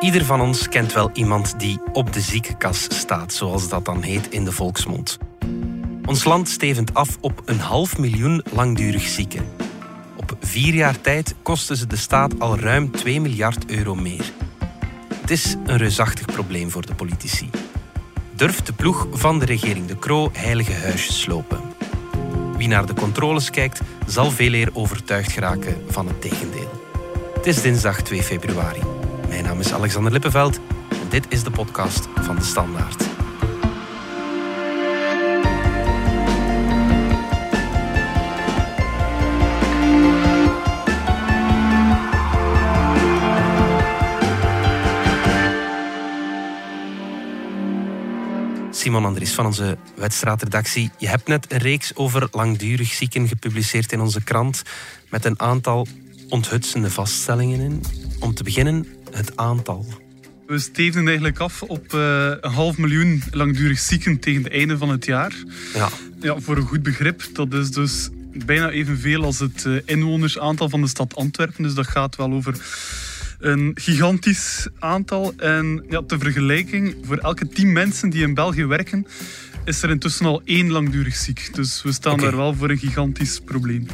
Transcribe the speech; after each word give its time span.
Ieder 0.00 0.24
van 0.24 0.40
ons 0.40 0.68
kent 0.68 0.92
wel 0.92 1.10
iemand 1.12 1.54
die 1.58 1.80
op 1.92 2.12
de 2.12 2.20
ziekenkas 2.20 2.86
staat, 2.88 3.32
zoals 3.32 3.68
dat 3.68 3.84
dan 3.84 4.02
heet 4.02 4.28
in 4.30 4.44
de 4.44 4.52
volksmond. 4.52 5.18
Ons 6.06 6.24
land 6.24 6.48
stevend 6.48 6.94
af 6.94 7.18
op 7.20 7.42
een 7.44 7.58
half 7.58 7.98
miljoen 7.98 8.44
langdurig 8.52 9.02
zieken. 9.02 9.48
Op 10.16 10.36
vier 10.40 10.74
jaar 10.74 11.00
tijd 11.00 11.34
kosten 11.42 11.76
ze 11.76 11.86
de 11.86 11.96
staat 11.96 12.40
al 12.40 12.58
ruim 12.58 12.90
2 12.90 13.20
miljard 13.20 13.70
euro 13.70 13.94
meer. 13.94 14.32
Het 15.14 15.30
is 15.30 15.56
een 15.66 15.76
reusachtig 15.76 16.26
probleem 16.26 16.70
voor 16.70 16.86
de 16.86 16.94
politici. 16.94 17.50
Durft 18.34 18.66
de 18.66 18.72
ploeg 18.72 19.06
van 19.12 19.38
de 19.38 19.44
regering 19.44 19.86
De 19.86 19.98
Croo 19.98 20.30
heilige 20.32 20.74
huisjes 20.74 21.20
slopen? 21.20 21.60
Wie 22.56 22.68
naar 22.68 22.86
de 22.86 22.94
controles 22.94 23.50
kijkt, 23.50 23.80
zal 24.06 24.30
veel 24.30 24.52
eer 24.52 24.70
overtuigd 24.72 25.32
geraken 25.32 25.82
van 25.88 26.06
het 26.06 26.20
tegendeel. 26.20 26.70
Het 27.34 27.46
is 27.46 27.62
dinsdag 27.62 28.02
2 28.02 28.22
februari. 28.22 28.99
Mijn 29.30 29.44
naam 29.44 29.60
is 29.60 29.72
Alexander 29.72 30.12
Lippenveld 30.12 30.60
en 30.88 31.08
dit 31.08 31.26
is 31.28 31.42
de 31.42 31.50
podcast 31.50 32.08
van 32.14 32.36
De 32.36 32.44
Standaard. 32.44 33.04
Simon 48.70 49.04
Andries 49.04 49.34
van 49.34 49.46
onze 49.46 49.78
wedstrijdredactie. 49.94 50.90
Je 50.98 51.08
hebt 51.08 51.28
net 51.28 51.52
een 51.52 51.58
reeks 51.58 51.96
over 51.96 52.28
langdurig 52.30 52.92
zieken 52.92 53.28
gepubliceerd 53.28 53.92
in 53.92 54.00
onze 54.00 54.24
krant 54.24 54.62
met 55.08 55.24
een 55.24 55.40
aantal 55.40 55.86
onthutsende 56.28 56.90
vaststellingen 56.90 57.60
in. 57.60 57.82
Om 58.20 58.34
te 58.34 58.42
beginnen, 58.42 58.86
het 59.12 59.36
aantal. 59.36 59.86
We 60.46 60.58
stevenen 60.58 61.06
eigenlijk 61.06 61.38
af 61.38 61.62
op 61.62 61.92
uh, 61.92 62.32
een 62.40 62.50
half 62.50 62.78
miljoen 62.78 63.22
langdurig 63.30 63.78
zieken 63.78 64.18
tegen 64.18 64.42
het 64.42 64.52
einde 64.52 64.78
van 64.78 64.88
het 64.88 65.04
jaar. 65.04 65.34
Ja. 65.74 65.88
Ja, 66.20 66.40
voor 66.40 66.56
een 66.56 66.66
goed 66.66 66.82
begrip, 66.82 67.22
dat 67.32 67.52
is 67.52 67.70
dus 67.70 68.08
bijna 68.44 68.70
evenveel 68.70 69.24
als 69.24 69.38
het 69.38 69.64
uh, 69.66 69.80
inwonersaantal 69.84 70.68
van 70.68 70.80
de 70.80 70.86
stad 70.86 71.16
Antwerpen. 71.16 71.62
Dus 71.62 71.74
dat 71.74 71.86
gaat 71.86 72.16
wel 72.16 72.32
over 72.32 72.54
een 73.38 73.72
gigantisch 73.74 74.68
aantal. 74.78 75.32
En 75.36 75.84
ja, 75.88 76.02
ter 76.02 76.18
vergelijking, 76.18 76.96
voor 77.02 77.16
elke 77.16 77.48
tien 77.48 77.72
mensen 77.72 78.10
die 78.10 78.22
in 78.22 78.34
België 78.34 78.64
werken, 78.64 79.06
is 79.64 79.82
er 79.82 79.90
intussen 79.90 80.26
al 80.26 80.42
één 80.44 80.70
langdurig 80.70 81.16
ziek. 81.16 81.54
Dus 81.54 81.82
we 81.82 81.92
staan 81.92 82.18
daar 82.18 82.36
wel 82.36 82.54
voor 82.54 82.70
een 82.70 82.78
gigantisch 82.78 83.40
probleem. 83.40 83.86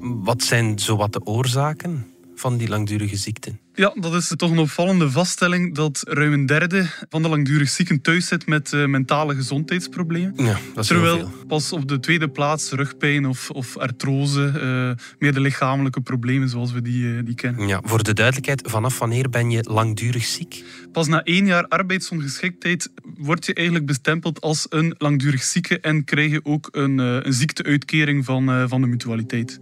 Wat 0.00 0.42
zijn 0.42 0.78
zowat 0.78 1.12
de 1.12 1.24
oorzaken 1.24 2.06
van 2.38 2.56
die 2.56 2.68
langdurige 2.68 3.16
ziekten? 3.16 3.60
Ja, 3.78 3.94
dat 4.00 4.14
is 4.14 4.32
toch 4.36 4.50
een 4.50 4.58
opvallende 4.58 5.10
vaststelling 5.10 5.74
dat 5.74 6.02
ruim 6.08 6.32
een 6.32 6.46
derde 6.46 6.86
van 7.08 7.22
de 7.22 7.28
langdurig 7.28 7.68
zieken 7.68 8.00
thuis 8.00 8.26
zit 8.26 8.46
met 8.46 8.72
eh, 8.72 8.86
mentale 8.86 9.34
gezondheidsproblemen. 9.34 10.32
Ja, 10.36 10.44
dat 10.74 10.84
is 10.84 10.88
heel 10.88 10.98
Terwijl 11.00 11.16
veel. 11.16 11.46
pas 11.46 11.72
op 11.72 11.88
de 11.88 12.00
tweede 12.00 12.28
plaats 12.28 12.70
rugpijn 12.70 13.26
of, 13.26 13.50
of 13.50 13.76
artrose, 13.76 14.46
eh, 14.46 15.04
meer 15.18 15.32
de 15.34 15.40
lichamelijke 15.40 16.00
problemen 16.00 16.48
zoals 16.48 16.72
we 16.72 16.82
die, 16.82 17.16
eh, 17.16 17.24
die 17.24 17.34
kennen. 17.34 17.68
Ja, 17.68 17.80
voor 17.84 18.02
de 18.02 18.12
duidelijkheid, 18.12 18.62
vanaf 18.64 18.98
wanneer 18.98 19.30
ben 19.30 19.50
je 19.50 19.62
langdurig 19.70 20.24
ziek? 20.24 20.64
Pas 20.92 21.06
na 21.06 21.22
één 21.22 21.46
jaar 21.46 21.66
arbeidsongeschiktheid 21.68 22.90
word 23.18 23.46
je 23.46 23.54
eigenlijk 23.54 23.86
bestempeld 23.86 24.40
als 24.40 24.66
een 24.68 24.94
langdurig 24.98 25.42
zieke 25.42 25.80
en 25.80 26.04
krijg 26.04 26.30
je 26.30 26.44
ook 26.44 26.68
een, 26.70 26.98
een 26.98 27.32
ziekteuitkering 27.32 28.24
van, 28.24 28.68
van 28.68 28.80
de 28.80 28.86
mutualiteit. 28.86 29.60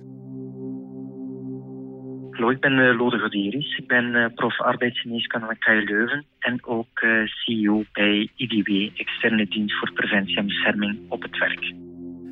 Hallo, 2.37 2.51
ik 2.51 2.61
ben 2.61 2.79
uh, 2.79 2.99
Lode 2.99 3.19
Godieris. 3.19 3.77
Ik 3.77 3.87
ben 3.87 4.05
uh, 4.05 4.27
prof 4.35 4.61
arbeidsgeneeskunde 4.61 5.47
aan 5.47 5.59
KU 5.59 5.85
Leuven 5.85 6.25
en 6.39 6.65
ook 6.65 7.01
uh, 7.01 7.27
CEO 7.27 7.85
bij 7.93 8.31
IDW, 8.37 9.01
Externe 9.01 9.47
Dienst 9.49 9.79
voor 9.79 9.93
Preventie 9.93 10.37
en 10.37 10.47
Bescherming 10.47 10.99
op 11.09 11.23
het 11.23 11.39
werk. 11.39 11.73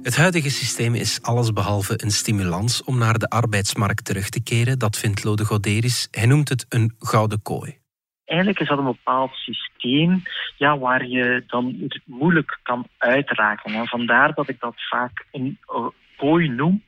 Het 0.03 0.17
huidige 0.17 0.51
systeem 0.51 0.95
is 0.95 1.23
allesbehalve 1.23 2.03
een 2.03 2.11
stimulans 2.11 2.85
om 2.85 2.99
naar 2.99 3.19
de 3.19 3.29
arbeidsmarkt 3.29 4.05
terug 4.05 4.29
te 4.29 4.43
keren. 4.43 4.79
Dat 4.79 4.99
vindt 4.99 5.25
Lode 5.25 5.45
Goderis. 5.45 6.09
Hij 6.11 6.27
noemt 6.27 6.49
het 6.49 6.67
een 6.69 6.95
gouden 6.99 7.43
kooi. 7.43 7.79
Eigenlijk 8.25 8.61
is 8.61 8.69
dat 8.69 8.79
een 8.79 8.85
bepaald 8.85 9.33
systeem 9.35 10.23
ja, 10.57 10.79
waar 10.79 11.07
je 11.07 11.45
dan 11.47 11.77
het 11.81 12.01
moeilijk 12.05 12.59
kan 12.63 12.87
uitraken. 12.99 13.75
En 13.75 13.87
vandaar 13.87 14.35
dat 14.35 14.49
ik 14.49 14.61
dat 14.61 14.75
vaak 14.77 15.27
een 15.33 15.59
kooi 16.17 16.49
noem. 16.49 16.83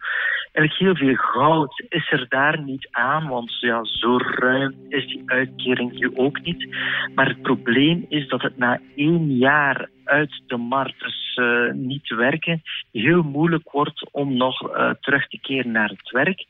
Eigenlijk 0.57 0.99
heel 0.99 1.09
veel 1.09 1.17
goud 1.17 1.85
is 1.89 2.11
er 2.11 2.27
daar 2.29 2.63
niet 2.63 2.89
aan, 2.91 3.29
want 3.29 3.61
ja, 3.61 3.85
zo 3.85 4.17
ruim 4.17 4.75
is 4.89 5.07
die 5.07 5.23
uitkering 5.27 5.93
nu 5.93 6.11
ook 6.15 6.43
niet. 6.43 6.77
Maar 7.15 7.29
het 7.29 7.43
probleem 7.43 8.07
is 8.09 8.29
dat 8.29 8.43
het 8.43 8.57
na 8.57 8.81
één 8.95 9.37
jaar 9.37 9.89
uit 10.05 10.43
de 10.47 10.57
markt, 10.57 11.37
uh, 11.37 11.73
niet 11.73 12.09
werken, 12.09 12.63
heel 12.93 13.23
moeilijk 13.23 13.71
wordt 13.71 14.13
om 14.13 14.37
nog 14.37 14.63
uh, 14.63 14.91
terug 15.01 15.29
te 15.29 15.39
keren 15.41 15.71
naar 15.71 15.89
het 15.89 16.11
werk. 16.11 16.45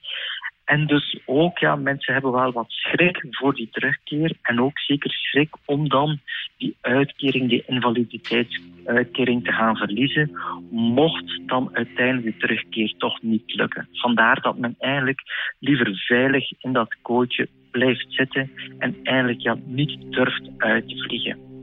En 0.67 0.87
dus 0.87 1.19
ook, 1.25 1.59
ja, 1.59 1.77
mensen 1.77 2.13
hebben 2.13 2.33
wel 2.33 2.53
wat 2.53 2.71
schrik 2.71 3.27
voor 3.31 3.55
die 3.55 3.69
terugkeer. 3.71 4.33
En 4.43 4.61
ook 4.61 4.79
zeker 4.79 5.11
schrik 5.11 5.55
om 5.65 5.89
dan 5.89 6.19
die 6.57 6.77
uitkering, 6.81 7.49
die 7.49 7.65
invaliditeitsuitkering 7.67 9.45
te 9.45 9.53
gaan 9.53 9.77
verliezen. 9.77 10.31
Mocht 10.71 11.41
dan 11.47 11.69
uiteindelijk 11.73 12.27
de 12.27 12.47
terugkeer 12.47 12.95
toch 12.99 13.23
niet 13.23 13.55
lukken. 13.55 13.89
Vandaar 13.93 14.41
dat 14.41 14.59
men 14.59 14.75
eigenlijk 14.79 15.21
liever 15.59 15.97
veilig 15.97 16.53
in 16.59 16.73
dat 16.73 16.97
kootje 17.03 17.49
blijft 17.71 18.07
zitten. 18.09 18.51
En 18.79 18.97
eigenlijk 19.03 19.41
ja, 19.41 19.57
niet 19.65 20.13
durft 20.13 20.51
uit 20.57 20.89
te 20.89 20.97
vliegen. 20.97 21.56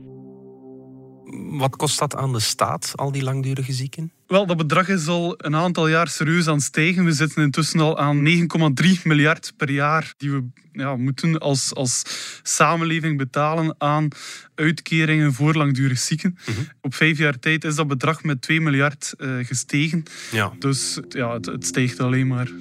Wat 1.50 1.76
kost 1.76 2.00
dat 2.00 2.16
aan 2.16 2.34
de 2.34 2.40
staat, 2.40 2.92
al 2.96 3.12
die 3.12 3.24
langdurige 3.24 3.74
zieken? 3.74 4.12
Wel, 4.28 4.46
dat 4.46 4.58
bedrag 4.58 4.90
is 4.90 5.08
al 5.08 5.34
een 5.38 5.56
aantal 5.56 5.88
jaar 5.88 6.08
serieus 6.08 6.48
aan 6.48 6.56
het 6.56 6.64
stijgen. 6.64 7.06
We 7.06 7.12
zitten 7.12 7.44
intussen 7.44 7.80
al 7.80 7.98
aan 7.98 8.28
9,3 8.28 9.02
miljard 9.04 9.54
per 9.58 9.72
jaar 9.72 10.14
die 10.18 10.32
we 10.32 10.44
ja, 10.72 10.96
moeten 10.96 11.40
als, 11.40 11.74
als 11.74 12.04
samenleving 12.44 13.18
betalen 13.18 13.76
aan 13.78 14.08
uitkeringen 14.56 15.34
voor 15.34 15.54
langdurig 15.54 16.00
zieken. 16.00 16.38
Mhm. 16.46 16.60
Op 16.82 16.96
vijf 16.96 17.18
jaar 17.18 17.40
tijd 17.40 17.64
is 17.64 17.76
dat 17.76 17.88
bedrag 17.88 18.24
met 18.24 18.42
2 18.42 18.62
miljard 18.62 19.14
uh, 19.18 19.46
gestegen. 19.46 20.04
Ja. 20.32 20.54
Dus 20.60 21.00
ja, 21.10 21.34
het, 21.34 21.46
het 21.46 21.66
stijgt 21.66 22.00
alleen 22.00 22.28
maar. 22.28 22.52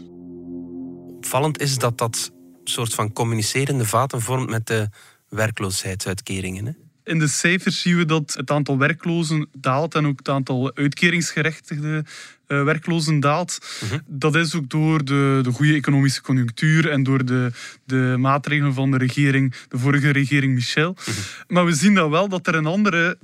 Opvallend 1.16 1.60
is 1.60 1.78
dat 1.78 1.98
dat 1.98 2.32
soort 2.64 2.94
van 2.94 3.12
communicerende 3.12 3.84
vaten 3.84 4.20
vormt 4.20 4.50
met 4.50 4.66
de 4.66 4.88
werkloosheidsuitkeringen. 5.28 6.66
Hè? 6.66 6.72
In 7.04 7.18
de 7.18 7.26
cijfers 7.26 7.80
zien 7.80 7.96
we 7.96 8.04
dat 8.04 8.34
het 8.36 8.50
aantal 8.50 8.78
werklozen 8.78 9.48
daalt 9.56 9.94
en 9.94 10.06
ook 10.06 10.18
het 10.18 10.28
aantal 10.28 10.74
uitkeringsgerechtigde 10.74 12.04
uh, 12.48 12.64
werklozen 12.64 13.20
daalt. 13.20 13.58
Mhm. 13.84 13.98
Dat 14.06 14.34
is 14.34 14.54
ook 14.54 14.68
door 14.68 15.04
de, 15.04 15.38
de 15.42 15.52
goede 15.52 15.74
economische 15.74 16.22
conjunctuur 16.22 16.90
en 16.90 17.02
door 17.02 17.24
de, 17.24 17.52
de 17.84 18.14
maatregelen 18.18 18.74
van 18.74 18.90
de 18.90 18.96
regering, 18.96 19.54
de 19.68 19.78
vorige 19.78 20.10
regering 20.10 20.54
Michel. 20.54 20.96
Mhm. 21.00 21.10
Maar 21.48 21.64
we 21.64 21.72
zien 21.72 21.94
dan 21.94 22.10
wel 22.10 22.28
dat 22.28 22.46
er 22.46 22.54
een 22.54 22.66
andere 22.66 23.18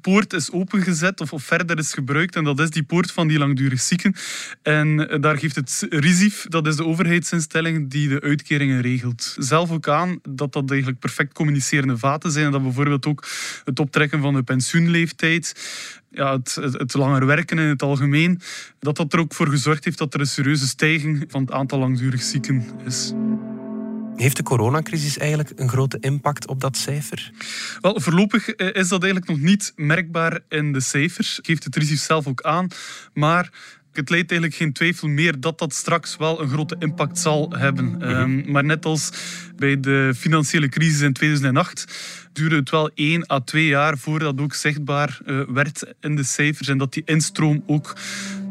poort 0.00 0.32
is 0.32 0.50
opengezet 0.50 1.20
of, 1.20 1.32
of 1.32 1.42
verder 1.42 1.78
is 1.78 1.92
gebruikt. 1.92 2.36
En 2.36 2.44
dat 2.44 2.60
is 2.60 2.70
die 2.70 2.82
poort 2.82 3.12
van 3.12 3.28
die 3.28 3.38
langdurig 3.38 3.80
zieken. 3.80 4.14
En 4.62 4.88
uh, 4.88 5.20
daar 5.20 5.38
geeft 5.38 5.56
het 5.56 5.86
RISIF, 5.90 6.46
dat 6.48 6.66
is 6.66 6.76
de 6.76 6.84
overheidsinstelling 6.84 7.90
die 7.90 8.08
de 8.08 8.20
uitkeringen 8.20 8.80
regelt, 8.80 9.36
zelf 9.38 9.70
ook 9.70 9.88
aan 9.88 10.20
dat 10.28 10.52
dat 10.52 10.70
eigenlijk 10.70 11.00
perfect 11.00 11.32
communicerende 11.32 11.98
vaten 11.98 12.30
zijn. 12.30 12.50
Dat 12.50 12.62
bijvoorbeeld 12.62 13.06
ook 13.06 13.26
het 13.64 13.78
optrekken 13.78 14.20
van 14.20 14.34
de 14.34 14.42
pensioenleeftijd, 14.42 15.54
ja, 16.10 16.36
het, 16.36 16.54
het, 16.54 16.72
het, 16.72 16.94
langer 16.94 17.26
werken 17.26 17.58
in 17.58 17.68
het 17.68 17.82
algemeen, 17.82 18.40
dat 18.78 18.96
dat 18.96 19.12
er 19.12 19.18
ook 19.18 19.34
voor 19.34 19.48
gezorgd 19.48 19.84
heeft 19.84 19.98
dat 19.98 20.14
er 20.14 20.20
een 20.20 20.26
serieuze 20.26 20.66
stijging 20.66 21.24
van 21.28 21.40
het 21.40 21.52
aantal 21.52 21.78
langdurig 21.78 22.22
zieken 22.22 22.64
is. 22.84 23.12
Heeft 24.18 24.36
de 24.36 24.42
coronacrisis 24.42 25.18
eigenlijk 25.18 25.52
een 25.56 25.68
grote 25.68 25.96
impact 26.00 26.48
op 26.48 26.60
dat 26.60 26.76
cijfer? 26.76 27.32
Wel, 27.80 28.00
voorlopig 28.00 28.54
is 28.54 28.88
dat 28.88 29.02
eigenlijk 29.02 29.32
nog 29.32 29.40
niet 29.40 29.72
merkbaar 29.76 30.40
in 30.48 30.72
de 30.72 30.80
cijfers. 30.80 31.38
Geeft 31.42 31.64
het 31.64 31.76
RISIF 31.76 32.00
zelf 32.00 32.26
ook 32.26 32.42
aan. 32.42 32.68
Maar 33.12 33.50
het 33.92 34.10
leidt 34.10 34.30
eigenlijk 34.30 34.60
geen 34.60 34.72
twijfel 34.72 35.08
meer 35.08 35.40
dat 35.40 35.58
dat 35.58 35.74
straks 35.74 36.16
wel 36.16 36.40
een 36.40 36.48
grote 36.48 36.76
impact 36.78 37.18
zal 37.18 37.50
hebben. 37.56 37.84
Mm 37.84 38.00
-hmm. 38.00 38.10
um, 38.10 38.50
maar 38.50 38.64
net 38.64 38.84
als 38.84 39.10
bij 39.56 39.80
de 39.80 40.12
financiële 40.16 40.68
crisis 40.68 41.00
in 41.00 41.12
2008 41.12 42.28
duurde 42.32 42.56
het 42.56 42.70
wel 42.70 42.90
één 42.94 43.30
à 43.30 43.40
twee 43.40 43.66
jaar 43.66 43.98
voordat 43.98 44.36
dat 44.36 44.44
ook 44.44 44.54
zichtbaar 44.54 45.18
uh, 45.26 45.40
werd 45.48 45.94
in 46.00 46.16
de 46.16 46.24
cijfers 46.24 46.68
en 46.68 46.78
dat 46.78 46.92
die 46.92 47.02
instroom 47.04 47.62
ook, 47.66 47.96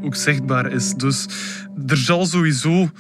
ook 0.02 0.16
zichtbaar 0.16 0.72
is. 0.72 0.94
Dus 0.94 1.26
er 1.88 1.98
zal 1.98 2.26
sowieso 2.26 2.92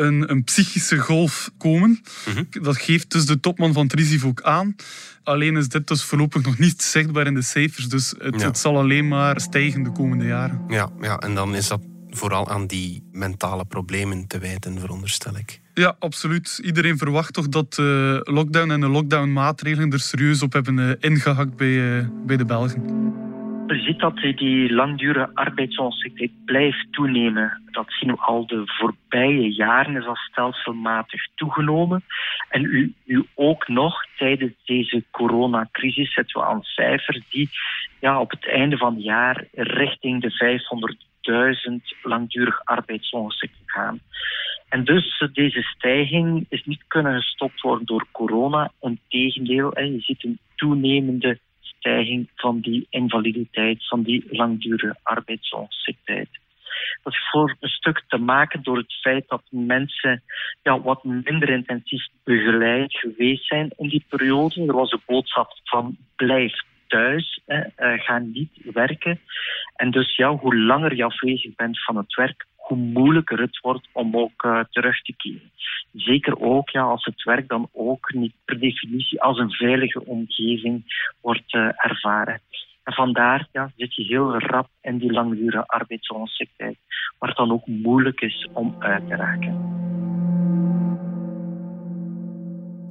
een, 0.00 0.30
een 0.30 0.44
psychische 0.44 0.98
golf 0.98 1.50
komen. 1.58 1.90
Mhm. 1.90 2.38
Mm 2.38 2.46
-hmm. 2.50 2.62
Dat 2.62 2.76
geeft 2.76 3.10
dus 3.10 3.26
de 3.26 3.40
topman 3.40 3.72
van 3.72 3.90
ook 4.24 4.42
aan. 4.42 4.76
Alleen 5.22 5.56
is 5.56 5.68
dit 5.68 5.86
dus 5.86 6.02
voorlopig 6.02 6.42
nog 6.42 6.58
niet 6.58 6.82
zichtbaar 6.82 7.26
in 7.26 7.34
de 7.34 7.42
cijfers. 7.42 7.88
Dus 7.88 8.14
het, 8.18 8.40
Ja. 8.40 8.46
het 8.46 8.58
zal 8.58 8.76
alleen 8.78 9.08
maar 9.08 9.40
stijgen 9.40 9.82
de 9.82 9.92
komende 9.92 10.24
jaren. 10.24 10.60
Ja, 10.68 10.90
ja, 11.00 11.18
en 11.18 11.34
dan 11.34 11.54
is 11.54 11.68
dat 11.68 11.80
vooral 12.10 12.48
aan 12.48 12.66
die 12.66 13.02
mentale 13.12 13.64
problemen 13.64 14.26
te 14.26 14.38
wijten, 14.38 14.80
veronderstel 14.80 15.36
ik. 15.36 15.60
Ja, 15.74 15.96
absoluut. 15.98 16.60
Iedereen 16.62 16.98
verwacht 16.98 17.32
toch 17.32 17.48
dat 17.48 17.74
de 17.74 18.20
lockdown 18.24 18.70
en 18.70 18.80
de 18.80 18.88
lockdown-maatregelen 18.88 19.92
er 19.92 20.00
serieus 20.00 20.42
op 20.42 20.52
hebben 20.52 20.78
eh, 20.78 21.10
ingehakt 21.10 21.56
bij, 21.56 21.98
eh, 21.98 22.06
bij 22.26 22.36
de 22.36 22.44
Belgen. 22.44 22.82
Je 23.70 23.82
ziet 23.82 23.98
dat 23.98 24.16
die 24.16 24.72
langdurige 24.72 25.30
arbeidsonzekerheid 25.34 26.44
blijft 26.44 26.92
toenemen. 26.92 27.62
Dat 27.70 27.86
zien 27.88 28.10
we 28.10 28.20
al 28.20 28.46
de 28.46 28.62
voorbije 28.64 29.52
jaren, 29.52 29.96
is 29.96 30.04
dat 30.04 30.16
stelselmatig 30.16 31.26
toegenomen. 31.34 32.04
En 32.48 32.64
u, 32.64 32.94
u 33.04 33.24
ook 33.34 33.68
nog 33.68 34.04
tijdens 34.16 34.52
deze 34.64 35.04
coronacrisis 35.10 36.12
zetten 36.12 36.40
we 36.40 36.46
aan 36.46 36.62
cijfers 36.62 37.20
die 37.28 37.50
ja, 38.00 38.20
op 38.20 38.30
het 38.30 38.48
einde 38.48 38.76
van 38.76 38.94
het 38.94 39.04
jaar 39.04 39.44
richting 39.52 40.22
de 40.22 40.60
500.000 41.70 41.98
langdurig 42.02 42.64
arbeidsongeschikten 42.64 43.64
gaan. 43.66 44.00
En 44.68 44.84
dus 44.84 45.28
deze 45.32 45.62
stijging 45.62 46.46
is 46.48 46.64
niet 46.64 46.84
kunnen 46.86 47.14
gestopt 47.14 47.60
worden 47.60 47.86
door 47.86 48.06
corona. 48.12 48.72
Integendeel, 48.80 49.80
je 49.80 50.00
ziet 50.00 50.24
een 50.24 50.38
toenemende 50.56 51.38
stijging 51.80 52.28
van 52.36 52.60
die 52.60 52.86
invaliditeit, 52.90 53.88
van 53.88 54.02
die 54.02 54.24
langdurige 54.30 54.96
arbeidsongeschiktheid. 55.02 56.28
Dat 57.02 57.12
is 57.12 57.28
voor 57.30 57.56
een 57.60 57.68
stuk 57.68 58.02
te 58.08 58.18
maken 58.18 58.62
door 58.62 58.76
het 58.76 58.92
feit 59.00 59.28
dat 59.28 59.42
mensen 59.50 60.22
ja, 60.62 60.80
wat 60.80 61.04
minder 61.04 61.48
intensief 61.48 62.06
begeleid 62.24 62.96
geweest 62.96 63.46
zijn 63.46 63.70
in 63.76 63.88
die 63.88 64.04
periode. 64.08 64.66
Er 64.66 64.74
was 64.74 64.90
de 64.90 65.00
boodschap 65.06 65.58
van 65.64 65.96
blijf 66.16 66.52
thuis, 66.86 67.40
uh, 67.46 67.64
ga 67.76 68.18
niet 68.18 68.50
werken. 68.72 69.20
En 69.76 69.90
dus 69.90 70.16
ja, 70.16 70.34
hoe 70.34 70.56
langer 70.56 70.96
je 70.96 71.04
afwezig 71.04 71.54
bent 71.54 71.84
van 71.84 71.96
het 71.96 72.14
werk, 72.14 72.46
hoe 72.70 72.78
moeilijker 72.78 73.40
het 73.40 73.58
wordt 73.60 73.88
om 73.92 74.16
ook 74.16 74.42
uh, 74.44 74.60
terug 74.70 75.02
te 75.02 75.14
keren. 75.16 75.50
Zeker 75.92 76.40
ook 76.40 76.68
ja, 76.68 76.82
als 76.82 77.04
het 77.04 77.22
werk 77.22 77.48
dan 77.48 77.68
ook 77.72 78.12
niet 78.12 78.34
per 78.44 78.60
definitie 78.60 79.22
als 79.22 79.38
een 79.38 79.50
veilige 79.50 80.06
omgeving 80.06 80.84
wordt 81.20 81.54
uh, 81.54 81.68
ervaren. 81.76 82.40
En 82.84 82.92
vandaar 82.92 83.48
ja, 83.52 83.72
zit 83.76 83.94
je 83.94 84.02
heel 84.02 84.38
rap 84.38 84.68
in 84.80 84.98
die 84.98 85.12
langdurige 85.12 85.66
arbeidsongeschiktheid, 85.66 86.78
waar 87.18 87.28
het 87.28 87.38
dan 87.38 87.52
ook 87.52 87.66
moeilijk 87.66 88.20
is 88.20 88.48
om 88.52 88.76
uit 88.78 89.08
te 89.08 89.16
raken. 89.16 89.52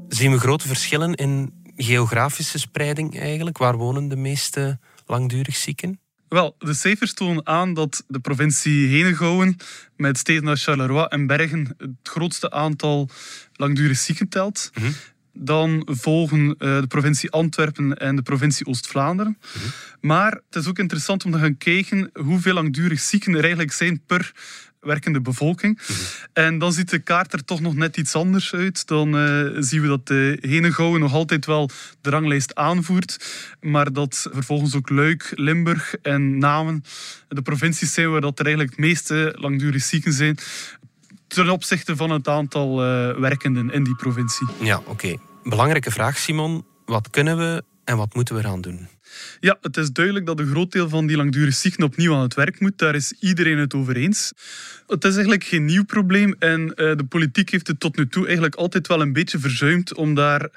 Zien 0.07 0.31
we 0.31 0.39
grote 0.39 0.67
verschillen 0.67 1.13
in 1.13 1.53
geografische 1.75 2.59
spreiding 2.59 3.19
eigenlijk? 3.19 3.57
Waar 3.57 3.77
wonen 3.77 4.07
de 4.07 4.15
meeste 4.15 4.79
langdurig 5.05 5.55
zieken? 5.55 5.99
Wel, 6.29 6.55
de 6.57 6.73
cijfers 6.73 7.13
tonen 7.13 7.47
aan 7.47 7.73
dat 7.73 8.03
de 8.07 8.19
provincie 8.19 8.87
Henegouwen 8.87 9.57
met 9.95 10.17
steden 10.17 10.47
als 10.47 10.63
Charleroi 10.63 11.05
en 11.05 11.27
Bergen 11.27 11.75
het 11.77 11.89
grootste 12.03 12.51
aantal 12.51 13.09
langdurig 13.53 13.97
zieken 13.97 14.29
telt. 14.29 14.71
Mm 14.73 14.83
-hmm. 14.83 14.93
Dan 15.33 15.87
volgen 15.91 16.47
uh, 16.47 16.55
de 16.79 16.87
provincie 16.87 17.31
Antwerpen 17.31 17.97
en 17.97 18.15
de 18.15 18.21
provincie 18.21 18.65
Oost-Vlaanderen. 18.65 19.37
Mm 19.39 19.61
-hmm. 19.61 19.71
Maar 20.01 20.31
het 20.31 20.55
is 20.55 20.67
ook 20.67 20.79
interessant 20.79 21.25
om 21.25 21.31
te 21.31 21.39
gaan 21.39 21.57
kijken 21.57 22.09
hoeveel 22.13 22.53
langdurig 22.53 22.99
zieken 22.99 23.33
er 23.33 23.41
eigenlijk 23.41 23.71
zijn 23.71 24.01
per 24.05 24.31
werkende 24.79 25.21
bevolking. 25.21 25.79
Mm 25.87 25.95
-hmm. 25.95 26.05
En 26.33 26.57
dan 26.57 26.73
ziet 26.73 26.89
de 26.89 26.99
kaart 26.99 27.33
er 27.33 27.45
toch 27.45 27.59
nog 27.59 27.75
net 27.75 27.97
iets 27.97 28.15
anders 28.15 28.53
uit. 28.53 28.87
Dan 28.87 29.15
uh, 29.15 29.55
zien 29.59 29.81
we 29.81 29.87
dat 29.87 30.07
de 30.07 30.37
Henegouwen 30.41 30.99
nog 30.99 31.13
altijd 31.13 31.45
wel 31.45 31.69
de 32.01 32.09
ranglijst 32.09 32.55
aanvoert, 32.55 33.25
maar 33.61 33.93
dat 33.93 34.27
vervolgens 34.31 34.75
ook 34.75 34.89
Luik, 34.89 35.31
Limburg 35.35 35.95
en 35.95 36.37
Namen 36.37 36.83
de 37.27 37.41
provincies 37.41 37.93
zijn 37.93 38.11
waar 38.11 38.21
dat 38.21 38.39
er 38.39 38.45
eigenlijk 38.45 38.75
het 38.75 38.85
meeste 38.85 39.35
langdurig 39.37 39.83
zieken 39.83 40.13
zijn 40.13 40.37
ten 41.27 41.49
opzichte 41.49 41.95
van 41.95 42.09
het 42.09 42.27
aantal 42.27 42.85
uh, 42.85 43.17
werkenden 43.17 43.71
in 43.71 43.83
die 43.83 43.95
provincie. 43.95 44.47
Ja, 44.61 44.77
oké. 44.77 44.89
Okay. 44.89 45.19
Belangrijke 45.43 45.91
vraag, 45.91 46.17
Simon. 46.17 46.65
Wat 46.85 47.09
kunnen 47.09 47.37
we 47.37 47.63
en 47.83 47.97
wat 47.97 48.13
moeten 48.13 48.35
we 48.35 48.41
eraan 48.41 48.61
doen? 48.61 48.87
Ja, 49.39 49.57
het 49.61 49.77
is 49.77 49.91
duidelijk 49.91 50.25
dat 50.25 50.39
een 50.39 50.47
groot 50.47 50.71
deel 50.71 50.89
van 50.89 51.07
die 51.07 51.17
langdurig 51.17 51.53
zieken 51.53 51.83
opnieuw 51.83 52.13
aan 52.13 52.21
het 52.21 52.33
werk 52.33 52.59
moet. 52.59 52.77
Daar 52.77 52.95
is 52.95 53.13
iedereen 53.19 53.57
het 53.57 53.73
over 53.73 53.95
eens. 53.95 54.31
Het 54.87 55.03
is 55.03 55.13
eigenlijk 55.13 55.43
geen 55.43 55.65
nieuw 55.65 55.85
probleem 55.85 56.35
en 56.39 56.61
uh, 56.61 56.75
de 56.75 57.05
politiek 57.09 57.49
heeft 57.49 57.67
het 57.67 57.79
tot 57.79 57.97
nu 57.97 58.07
toe 58.07 58.25
eigenlijk 58.25 58.55
altijd 58.55 58.87
wel 58.87 59.01
een 59.01 59.13
beetje 59.13 59.39
verzuimd 59.39 59.93
om 59.93 60.13
daar 60.13 60.49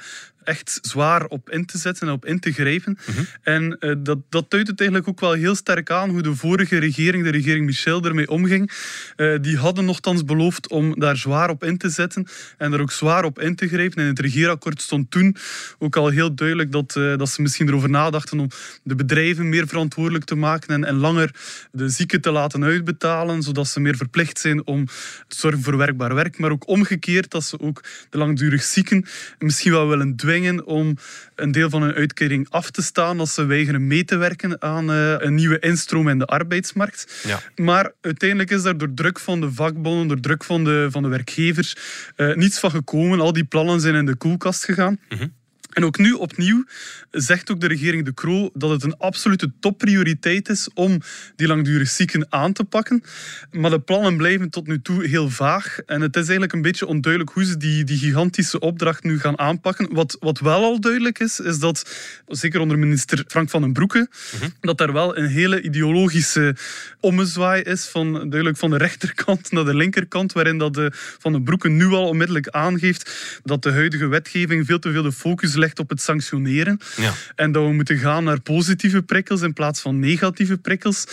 echt 0.45 0.79
zwaar 0.83 1.27
op 1.27 1.51
in 1.51 1.67
te 1.67 1.79
zetten 1.79 2.09
en 2.09 2.13
op 2.13 2.25
in 2.25 2.41
te 2.41 2.53
grijpen. 2.53 2.99
Mm 3.07 3.15
-hmm. 3.15 3.27
En 3.43 3.77
uh, 3.81 3.95
dat, 3.99 4.19
dat 4.29 4.51
duidt 4.51 4.69
het 4.69 4.81
eigenlijk 4.81 5.09
ook 5.09 5.21
wel 5.21 5.33
heel 5.33 5.55
sterk 5.55 5.91
aan 5.91 6.11
hoe 6.11 6.23
de 6.23 6.35
vorige 6.35 6.79
regering, 6.79 7.25
de 7.25 7.31
regering 7.31 7.67
Michel, 7.67 8.05
ermee 8.05 8.31
omging. 8.31 8.71
Uh, 9.17 9.39
die 9.41 9.57
hadden 9.57 9.85
nogthans 9.85 10.25
beloofd 10.25 10.69
om 10.69 11.01
daar 11.01 11.17
zwaar 11.17 11.51
op 11.51 11.65
in 11.65 11.79
te 11.79 11.89
zetten 11.89 12.27
en 12.59 12.73
er 12.73 12.81
ook 12.81 12.93
zwaar 12.93 13.25
op 13.25 13.41
in 13.41 13.55
te 13.55 13.69
grijpen. 13.69 13.97
En 13.97 14.03
in 14.03 14.09
het 14.09 14.19
regeerakkoord 14.19 14.83
stond 14.83 15.11
toen 15.11 15.37
ook 15.79 15.97
al 15.97 16.09
heel 16.09 16.35
duidelijk 16.35 16.73
dat, 16.73 16.93
dat 16.93 17.29
ze 17.29 17.43
misschien 17.43 17.69
erover 17.69 17.91
nadachten 17.91 18.41
om 18.43 18.51
de 18.83 18.95
bedrijven 18.95 19.49
meer 19.49 19.67
verantwoordelijk 19.67 20.25
te 20.25 20.35
maken 20.35 20.69
en, 20.69 20.85
en 20.85 20.95
langer 20.95 21.35
de 21.73 21.89
zieken 21.89 22.21
te 22.21 22.31
laten 22.31 22.65
uitbetalen, 22.65 23.43
zodat 23.43 23.69
ze 23.69 23.81
meer 23.81 23.97
verplicht 23.97 24.39
zijn 24.39 24.67
om 24.67 24.87
te 25.29 25.37
zorgen 25.37 25.63
voor 25.63 25.77
werkbaar 25.77 26.15
werk. 26.15 26.39
Maar 26.39 26.51
ook 26.51 26.69
omgekeerd 26.69 27.31
dat 27.31 27.45
ze 27.45 27.61
ook 27.61 27.85
de 28.11 28.19
langdurig 28.19 28.63
zieken 28.63 29.07
misschien 29.39 29.73
wel 29.73 29.89
willen 29.89 30.17
dwingen 30.17 30.67
om 30.67 30.97
een 31.35 31.53
deel 31.53 31.71
van 31.71 31.83
hun 31.83 31.95
uitkering 31.95 32.47
af 32.51 32.71
te 32.71 32.83
staan 32.83 33.21
als 33.21 33.35
ze 33.35 33.45
weigeren 33.45 33.87
mee 33.87 34.05
te 34.05 34.17
werken 34.17 34.63
aan 34.63 34.91
uh, 34.91 35.15
een 35.19 35.35
nieuwe 35.35 35.59
instroom 35.59 36.09
in 36.09 36.19
de 36.19 36.27
arbeidsmarkt. 36.27 37.23
Ja. 37.27 37.41
Maar 37.57 37.93
uiteindelijk 38.01 38.51
is 38.51 38.63
daar 38.63 38.79
door 38.79 38.95
druk 38.95 39.19
van 39.19 39.41
de 39.41 39.53
vakbonden, 39.53 40.09
door 40.09 40.21
druk 40.21 40.45
van 40.45 40.65
de, 40.65 40.89
van 40.91 41.03
de 41.03 41.09
werkgevers, 41.09 41.77
uh, 42.17 42.35
niets 42.35 42.59
van 42.59 42.71
gekomen. 42.71 43.21
Al 43.21 43.33
die 43.33 43.45
plannen 43.45 43.81
zijn 43.81 43.95
in 43.95 44.07
de 44.07 44.17
koelkast 44.17 44.65
gegaan. 44.65 44.99
Mm 45.09 45.19
-hmm. 45.19 45.33
En 45.73 45.85
ook 45.85 45.99
nu 45.99 46.13
opnieuw 46.13 46.65
zegt 47.13 47.51
ook 47.51 47.61
de 47.61 47.67
regering 47.67 48.05
De 48.05 48.15
Croo 48.15 48.51
dat 48.55 48.71
het 48.71 48.83
een 48.83 48.97
absolute 48.97 49.53
topprioriteit 49.61 50.49
is 50.49 50.69
om 50.75 51.01
die 51.37 51.47
langdurig 51.47 51.89
zieken 51.89 52.27
aan 52.29 52.53
te 52.53 52.65
pakken. 52.65 53.03
Maar 53.51 53.71
de 53.71 53.81
plannen 53.81 54.17
blijven 54.17 54.51
tot 54.51 54.67
nu 54.67 54.83
toe 54.83 55.07
heel 55.07 55.31
vaag. 55.31 55.79
En 55.87 56.01
het 56.01 56.17
is 56.17 56.23
eigenlijk 56.23 56.53
een 56.53 56.63
beetje 56.63 56.87
onduidelijk 56.87 57.33
hoe 57.33 57.45
ze 57.45 57.57
die, 57.57 57.85
die 57.85 57.99
gigantische 57.99 58.59
opdracht 58.59 59.05
nu 59.05 59.21
gaan 59.21 59.39
aanpakken. 59.39 59.95
Wat, 59.95 60.17
wat 60.21 60.39
wel 60.39 60.63
al 60.63 60.81
duidelijk 60.81 61.19
is, 61.19 61.41
is 61.41 61.59
dat, 61.59 61.91
zeker 62.27 62.61
onder 62.61 62.79
minister 62.79 63.25
Frank 63.27 63.51
van 63.51 63.61
den 63.61 63.73
Broeke, 63.73 64.09
mm-hmm. 64.33 64.55
dat 64.61 64.81
er 64.81 64.93
wel 64.93 65.17
een 65.17 65.29
hele 65.29 65.63
ideologische 65.63 66.57
ommezwaai 67.01 67.63
is, 67.63 67.87
van, 67.87 68.13
duidelijk 68.13 68.57
van 68.57 68.71
de 68.71 68.77
rechterkant 68.77 69.51
naar 69.51 69.65
de 69.65 69.75
linkerkant, 69.75 70.33
waarin 70.33 70.59
dat 70.59 70.75
de 70.75 70.91
Van 71.19 71.33
den 71.33 71.45
Broeke 71.45 71.69
nu 71.69 71.87
al 71.87 72.09
onmiddellijk 72.09 72.49
aangeeft 72.49 73.41
dat 73.45 73.63
de 73.63 73.73
huidige 73.73 74.07
wetgeving 74.07 74.67
veel 74.67 74.79
te 74.79 74.93
veel 74.93 75.03
de 75.03 75.13
focus 75.13 75.55
legt 75.55 75.79
op 75.79 75.89
het 75.89 76.01
sanctioneren. 76.01 76.81
Ja. 77.03 77.13
En 77.35 77.53
dat 77.53 77.65
we 77.65 77.73
moeten 77.73 77.99
gaan 77.99 78.25
naar 78.25 78.41
positieve 78.41 79.03
prikkels 79.03 79.41
in 79.41 79.53
plaats 79.53 79.81
van 79.81 79.99
negatieve 79.99 80.59
prikkels. 80.59 81.07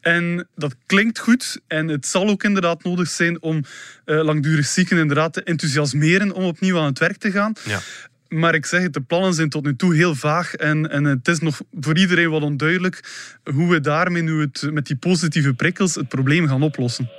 En 0.00 0.48
dat 0.54 0.74
klinkt 0.86 1.18
goed. 1.18 1.60
En 1.66 1.88
het 1.88 2.06
zal 2.06 2.28
ook 2.28 2.44
inderdaad 2.44 2.82
nodig 2.82 3.08
zijn 3.08 3.42
om 3.42 3.56
uh, 3.56 4.22
langdurig 4.22 4.66
zieken 4.66 4.98
inderdaad 4.98 5.32
te 5.32 5.42
enthousiasmeren 5.42 6.32
om 6.32 6.44
opnieuw 6.44 6.78
aan 6.78 6.84
het 6.84 6.98
werk 6.98 7.16
te 7.16 7.30
gaan. 7.30 7.52
Ja. 7.64 7.80
Maar 8.28 8.54
ik 8.54 8.66
zeg 8.66 8.82
het, 8.82 8.92
de 8.92 9.00
plannen 9.00 9.34
zijn 9.34 9.48
tot 9.48 9.64
nu 9.64 9.76
toe 9.76 9.94
heel 9.94 10.14
vaag 10.14 10.54
en, 10.54 10.90
en 10.90 11.04
het 11.04 11.28
is 11.28 11.38
nog 11.38 11.60
voor 11.80 11.98
iedereen 11.98 12.30
wat 12.30 12.42
onduidelijk 12.42 13.00
hoe 13.52 13.70
we 13.70 13.80
daarmee 13.80 14.22
nu 14.22 14.40
het, 14.40 14.68
met 14.72 14.86
die 14.86 14.96
positieve 14.96 15.54
prikkels 15.54 15.94
het 15.94 16.08
probleem 16.08 16.48
gaan 16.48 16.62
oplossen. 16.62 17.10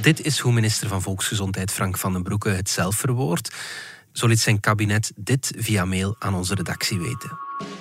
Dit 0.00 0.24
is 0.24 0.38
hoe 0.38 0.52
minister 0.52 0.88
van 0.88 1.02
Volksgezondheid 1.02 1.72
Frank 1.72 1.98
van 1.98 2.12
den 2.12 2.22
Broeke 2.22 2.48
het 2.48 2.70
zelf 2.70 2.96
verwoordt. 2.96 3.54
Zo 4.16 4.26
liet 4.26 4.40
zijn 4.40 4.60
kabinet 4.60 5.12
dit 5.16 5.52
via 5.56 5.84
mail 5.84 6.16
aan 6.18 6.34
onze 6.34 6.54
redactie 6.54 6.98
weten. 6.98 7.38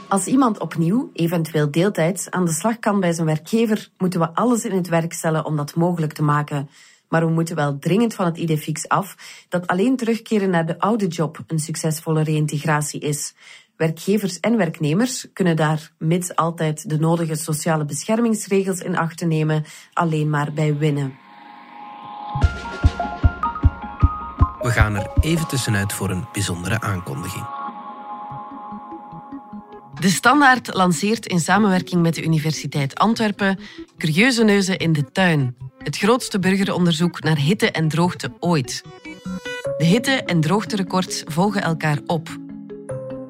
Als 0.08 0.26
iemand 0.26 0.60
opnieuw, 0.60 1.10
eventueel 1.14 1.72
deeltijds, 1.72 2.30
aan 2.30 2.46
de 2.46 2.54
slag 2.54 2.80
kan 2.80 3.00
bij 3.00 3.14
zijn 3.14 3.28
werkgever, 3.28 3.90
moeten 3.98 4.20
we 4.20 4.34
alles 4.34 4.66
in 4.66 4.76
het 4.76 4.88
werk 4.88 5.14
stellen 5.14 5.46
om 5.46 5.56
dat 5.56 5.76
mogelijk 5.76 6.14
te 6.14 6.24
maken. 6.24 6.70
Maar 7.10 7.26
we 7.26 7.32
moeten 7.32 7.56
wel 7.56 7.80
dringend 7.80 8.14
van 8.14 8.26
het 8.26 8.38
idee 8.38 8.58
fix 8.58 8.88
af 8.88 9.16
dat 9.50 9.68
alleen 9.68 9.96
terugkeren 9.96 10.50
naar 10.50 10.66
de 10.66 10.80
oude 10.80 11.08
job 11.08 11.44
een 11.48 11.60
succesvolle 11.60 12.24
reïntegratie 12.24 13.00
is. 13.00 13.34
Werkgevers 13.78 14.40
en 14.40 14.58
werknemers 14.58 15.28
kunnen 15.34 15.56
daar, 15.56 15.92
mits 15.98 16.36
altijd 16.36 16.90
de 16.90 16.98
nodige 16.98 17.36
sociale 17.36 17.86
beschermingsregels 17.86 18.80
in 18.80 18.98
acht 18.98 19.26
nemen, 19.26 19.66
alleen 19.94 20.30
maar 20.30 20.54
bij 20.54 20.78
winnen. 20.78 21.25
We 24.66 24.72
gaan 24.72 24.96
er 24.96 25.08
even 25.20 25.48
tussenuit 25.48 25.94
voor 25.94 26.10
een 26.10 26.26
bijzondere 26.32 26.82
aankondiging. 26.82 27.46
De 30.00 30.10
Standaard 30.10 30.74
lanceert 30.74 31.26
in 31.26 31.40
samenwerking 31.40 32.02
met 32.02 32.16
de 32.16 32.24
Universiteit 32.24 32.96
Antwerpen 32.96 33.60
Curieuze 33.98 34.44
Neuzen 34.44 34.78
in 34.78 34.94
de 34.94 35.12
Tuin. 35.12 35.56
Het 35.78 35.98
grootste 35.98 36.40
burgeronderzoek 36.40 37.24
naar 37.24 37.38
hitte 37.38 37.72
en 37.72 37.88
droogte 37.88 38.34
ooit. 38.40 38.84
De 39.78 39.86
hitte- 39.86 40.24
en 40.24 40.42
droogterecords 40.42 41.24
volgen 41.26 41.62
elkaar 41.62 42.00
op. 42.06 42.30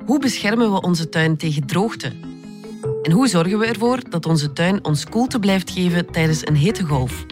Hoe 0.06 0.20
beschermen 0.20 0.72
we 0.74 0.82
onze 0.82 1.10
tuin 1.10 1.38
tegen 1.38 1.68
droogte? 1.68 2.14
En 3.02 3.12
hoe 3.12 3.28
zorgen 3.28 3.60
we 3.60 3.66
ervoor 3.66 4.10
dat 4.10 4.26
onze 4.26 4.54
tuin 4.54 4.86
ons 4.86 5.06
koelte 5.06 5.40
blijft 5.40 5.72
geven 5.72 6.12
tijdens 6.12 6.48
een 6.48 6.56
hittegolf? 6.56 7.26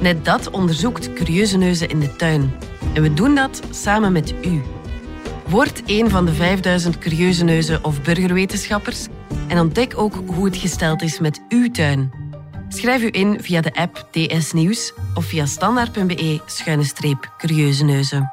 Net 0.00 0.24
dat 0.24 0.50
onderzoekt 0.50 1.12
Curieuze 1.12 1.58
Neuzen 1.58 1.88
in 1.88 2.00
de 2.00 2.16
tuin. 2.16 2.71
En 2.94 3.02
we 3.02 3.14
doen 3.14 3.34
dat 3.34 3.62
samen 3.70 4.12
met 4.12 4.34
u. 4.44 4.62
Word 5.48 5.82
een 5.86 6.10
van 6.10 6.26
de 6.26 6.32
5000 6.32 6.98
curieuze 6.98 7.44
neuzen 7.44 7.84
of 7.84 8.02
burgerwetenschappers 8.02 9.06
en 9.48 9.58
ontdek 9.58 9.98
ook 9.98 10.14
hoe 10.26 10.44
het 10.44 10.56
gesteld 10.56 11.02
is 11.02 11.18
met 11.18 11.42
uw 11.48 11.70
tuin. 11.70 12.12
Schrijf 12.68 13.02
u 13.02 13.08
in 13.10 13.42
via 13.42 13.60
de 13.60 13.74
app 13.74 14.08
DS 14.10 14.52
Nieuws 14.52 14.92
of 15.14 15.24
via 15.24 15.46
standaard.be-curieuze 15.46 17.84
neuzen. 17.84 18.32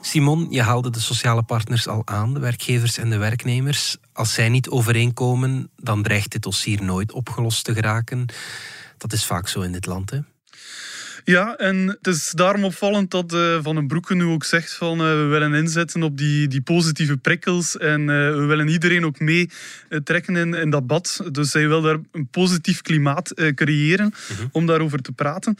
Simon, 0.00 0.46
je 0.50 0.62
haalde 0.62 0.90
de 0.90 1.00
sociale 1.00 1.42
partners 1.42 1.88
al 1.88 2.02
aan, 2.04 2.34
de 2.34 2.40
werkgevers 2.40 2.98
en 2.98 3.10
de 3.10 3.16
werknemers. 3.16 3.96
Als 4.12 4.32
zij 4.32 4.48
niet 4.48 4.68
overeenkomen, 4.68 5.70
dan 5.76 6.02
dreigt 6.02 6.32
dit 6.32 6.42
dossier 6.42 6.82
nooit 6.82 7.12
opgelost 7.12 7.64
te 7.64 7.74
geraken. 7.74 8.26
Dat 8.98 9.12
is 9.12 9.24
vaak 9.24 9.48
zo 9.48 9.60
in 9.60 9.72
dit 9.72 9.86
land, 9.86 10.10
hè? 10.10 10.18
Ja, 11.24 11.56
en 11.56 11.88
het 11.88 12.06
is 12.06 12.30
daarom 12.30 12.64
opvallend 12.64 13.10
dat 13.10 13.32
uh, 13.32 13.58
Van 13.62 13.74
den 13.74 13.86
Broeke 13.86 14.14
nu 14.14 14.24
ook 14.24 14.44
zegt 14.44 14.72
van 14.72 15.00
uh, 15.00 15.06
we 15.06 15.24
willen 15.24 15.54
inzetten 15.54 16.02
op 16.02 16.18
die, 16.18 16.48
die 16.48 16.60
positieve 16.60 17.16
prikkels 17.16 17.76
en 17.76 18.00
uh, 18.00 18.06
we 18.06 18.44
willen 18.46 18.68
iedereen 18.68 19.04
ook 19.04 19.20
mee 19.20 19.50
trekken 20.04 20.36
in, 20.36 20.54
in 20.54 20.70
dat 20.70 20.86
bad. 20.86 21.20
Dus 21.32 21.52
hij 21.52 21.68
wil 21.68 21.80
daar 21.80 21.98
een 22.12 22.26
positief 22.26 22.82
klimaat 22.82 23.32
creëren 23.54 24.14
mm-hmm. 24.28 24.48
om 24.52 24.66
daarover 24.66 25.02
te 25.02 25.12
praten. 25.12 25.56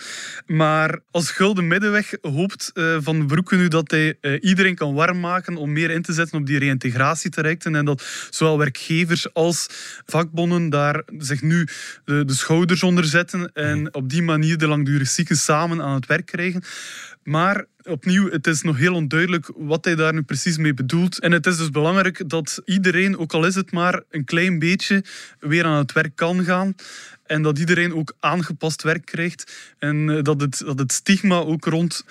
Maar 0.46 0.98
als 1.10 1.30
gulden 1.30 1.66
middenweg 1.66 2.12
hoopt 2.22 2.70
Van 2.98 3.18
den 3.18 3.26
Broeke 3.26 3.56
nu 3.56 3.68
dat 3.68 3.90
hij 3.90 4.16
iedereen 4.40 4.74
kan 4.74 4.94
warm 4.94 5.20
maken 5.20 5.56
om 5.56 5.72
meer 5.72 5.90
in 5.90 6.02
te 6.02 6.12
zetten 6.12 6.38
op 6.38 6.46
die 6.46 6.58
reïntegratietrajecten 6.58 7.74
en 7.74 7.84
dat 7.84 8.28
zowel 8.30 8.58
werkgevers 8.58 9.34
als 9.34 9.66
vakbonden 10.06 10.70
daar 10.70 11.02
zich 11.18 11.42
nu 11.42 11.68
de, 12.04 12.24
de 12.24 12.34
schouders 12.34 12.82
onder 12.82 13.04
zetten 13.04 13.50
en 13.52 13.78
mm-hmm. 13.78 13.88
op 13.92 14.10
die 14.10 14.22
manier 14.22 14.58
de 14.58 14.66
langdurig 14.66 15.08
zieken 15.08 15.36
samen 15.54 15.82
aan 15.82 15.94
het 15.94 16.06
werk 16.06 16.26
krijgen. 16.26 16.62
Maar 17.22 17.64
opnieuw, 17.82 18.30
het 18.30 18.46
is 18.46 18.62
nog 18.62 18.76
heel 18.76 18.94
onduidelijk 18.94 19.50
wat 19.56 19.84
hij 19.84 19.94
daar 19.94 20.14
nu 20.14 20.22
precies 20.22 20.56
mee 20.56 20.74
bedoelt. 20.74 21.20
En 21.20 21.32
het 21.32 21.46
is 21.46 21.56
dus 21.56 21.70
belangrijk 21.70 22.28
dat 22.28 22.60
iedereen, 22.64 23.18
ook 23.18 23.32
al 23.32 23.46
is 23.46 23.54
het 23.54 23.72
maar 23.72 24.02
een 24.10 24.24
klein 24.24 24.58
beetje, 24.58 25.04
weer 25.40 25.64
aan 25.64 25.78
het 25.78 25.92
werk 25.92 26.16
kan 26.16 26.44
gaan. 26.44 26.74
En 27.26 27.42
dat 27.42 27.58
iedereen 27.58 27.94
ook 27.94 28.16
aangepast 28.20 28.82
werk 28.82 29.04
krijgt. 29.04 29.74
En 29.78 30.10
eh, 30.10 30.22
dat 30.22 30.40
het, 30.40 30.58
dat 30.58 30.78
het 30.78 30.92
stigma 30.92 31.36
ook 31.36 31.64
rond 31.64 32.04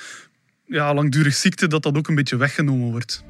ja, 0.65 0.93
langdurig 0.93 1.35
ziekte, 1.35 1.67
dat 1.67 1.83
dat 1.83 1.97
ook 1.97 2.07
een 2.07 2.15
beetje 2.15 2.37
weggenomen 2.37 2.91
wordt. 2.91 3.23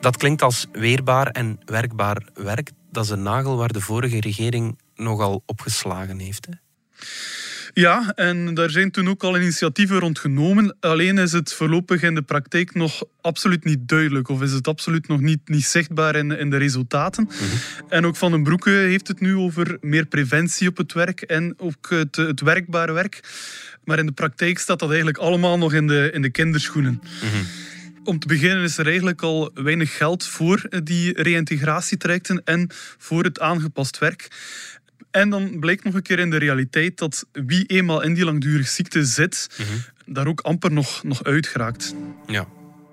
Dat 0.00 0.16
klinkt 0.16 0.42
als 0.42 0.66
weerbaar 0.72 1.26
en 1.26 1.58
werkbaar 1.64 2.22
werk. 2.34 2.70
Dat 2.92 3.04
is 3.04 3.10
een 3.10 3.22
nagel 3.22 3.56
waar 3.56 3.72
de 3.72 3.80
vorige 3.80 4.20
regering 4.20 4.78
nogal 4.94 5.42
opgeslagen 5.46 6.18
heeft. 6.18 6.46
Hè? 6.46 6.52
Ja, 7.80 8.12
en 8.14 8.54
daar 8.54 8.70
zijn 8.70 8.90
toen 8.90 9.08
ook 9.08 9.22
al 9.22 9.36
initiatieven 9.36 9.98
rond 9.98 10.18
genomen. 10.18 10.76
Alleen 10.80 11.18
is 11.18 11.32
het 11.32 11.52
voorlopig 11.52 12.02
in 12.02 12.14
de 12.14 12.22
praktijk 12.22 12.74
nog 12.74 13.04
absoluut 13.20 13.64
niet 13.64 13.88
duidelijk. 13.88 14.28
Of 14.28 14.42
is 14.42 14.52
het 14.52 14.68
absoluut 14.68 15.08
nog 15.08 15.20
niet, 15.20 15.48
niet 15.48 15.64
zichtbaar 15.64 16.16
in, 16.16 16.30
in 16.38 16.50
de 16.50 16.56
resultaten. 16.56 17.24
Mhm. 17.24 17.44
En 17.88 18.06
ook 18.06 18.16
Van 18.16 18.30
den 18.30 18.42
Broeke 18.42 18.70
heeft 18.70 19.08
het 19.08 19.20
nu 19.20 19.36
over 19.36 19.78
meer 19.80 20.06
preventie 20.06 20.68
op 20.68 20.76
het 20.76 20.92
werk 20.92 21.20
en 21.20 21.54
ook 21.56 21.90
het, 21.90 22.16
het 22.16 22.40
werkbare 22.40 22.92
werk. 22.92 23.20
Maar 23.84 23.98
in 23.98 24.06
de 24.06 24.12
praktijk 24.12 24.58
staat 24.58 24.78
dat 24.78 24.88
eigenlijk 24.88 25.18
allemaal 25.18 25.58
nog 25.58 25.72
in 25.72 25.86
de, 25.86 26.10
in 26.12 26.22
de 26.22 26.30
kinderschoenen. 26.30 27.00
Mhm. 27.22 27.44
Om 28.04 28.18
te 28.18 28.26
beginnen 28.26 28.64
is 28.64 28.78
er 28.78 28.86
eigenlijk 28.86 29.22
al 29.22 29.50
weinig 29.54 29.96
geld 29.96 30.26
voor 30.26 30.62
die 30.82 31.22
reïntegratietrajecten 31.22 32.42
en 32.44 32.70
voor 32.98 33.24
het 33.24 33.40
aangepast 33.40 33.98
werk. 33.98 34.28
En 35.10 35.30
dan 35.30 35.58
blijkt 35.58 35.84
nog 35.84 35.94
een 35.94 36.02
keer 36.02 36.18
in 36.18 36.30
de 36.30 36.36
realiteit 36.36 36.98
dat 36.98 37.26
wie 37.32 37.66
eenmaal 37.66 38.02
in 38.02 38.14
die 38.14 38.24
langdurige 38.24 38.70
ziekte 38.70 39.04
zit, 39.04 39.48
mhm. 39.58 40.14
daar 40.14 40.26
ook 40.26 40.40
amper 40.40 40.72
nog, 40.72 41.02
nog 41.02 41.24
uitgeraakt. 41.24 41.94
Ja. 42.26 42.48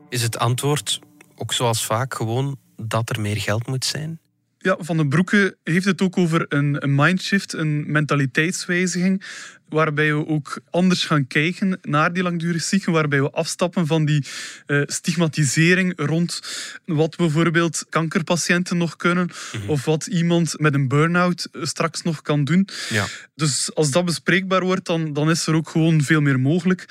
Is 0.09 0.21
het 0.21 0.37
antwoord, 0.37 0.99
ook 1.35 1.53
zoals 1.53 1.85
vaak, 1.85 2.13
gewoon 2.13 2.59
dat 2.75 3.09
er 3.09 3.21
meer 3.21 3.37
geld 3.37 3.67
moet 3.67 3.85
zijn? 3.85 4.19
Ja, 4.57 4.77
Van 4.79 4.97
den 4.97 5.09
Broeke 5.09 5.57
heeft 5.63 5.85
het 5.85 6.01
ook 6.01 6.17
over 6.17 6.45
een, 6.49 6.83
een 6.83 6.95
mindshift, 6.95 7.53
een 7.53 7.91
mentaliteitswijziging 7.91 9.23
waarbij 9.69 10.13
we 10.13 10.27
ook 10.27 10.59
anders 10.69 11.05
gaan 11.05 11.27
kijken 11.27 11.79
naar 11.81 12.13
die 12.13 12.23
langdurig 12.23 12.61
zieken, 12.61 12.91
waarbij 12.91 13.21
we 13.21 13.29
afstappen 13.29 13.87
van 13.87 14.05
die 14.05 14.25
uh, 14.67 14.81
stigmatisering 14.85 15.93
rond 15.95 16.41
wat 16.85 17.15
bijvoorbeeld 17.15 17.85
kankerpatiënten 17.89 18.77
nog 18.77 18.95
kunnen 18.95 19.29
mhm. 19.51 19.69
of 19.69 19.85
wat 19.85 20.05
iemand 20.07 20.59
met 20.59 20.73
een 20.73 20.87
burn-out 20.87 21.47
straks 21.61 22.01
nog 22.01 22.21
kan 22.21 22.43
doen. 22.43 22.67
Ja. 22.89 23.05
Dus 23.35 23.75
als 23.75 23.91
dat 23.91 24.05
bespreekbaar 24.05 24.63
wordt, 24.63 24.85
dan, 24.85 25.13
dan 25.13 25.29
is 25.29 25.47
er 25.47 25.55
ook 25.55 25.69
gewoon 25.69 26.01
veel 26.01 26.21
meer 26.21 26.39
mogelijk. 26.39 26.85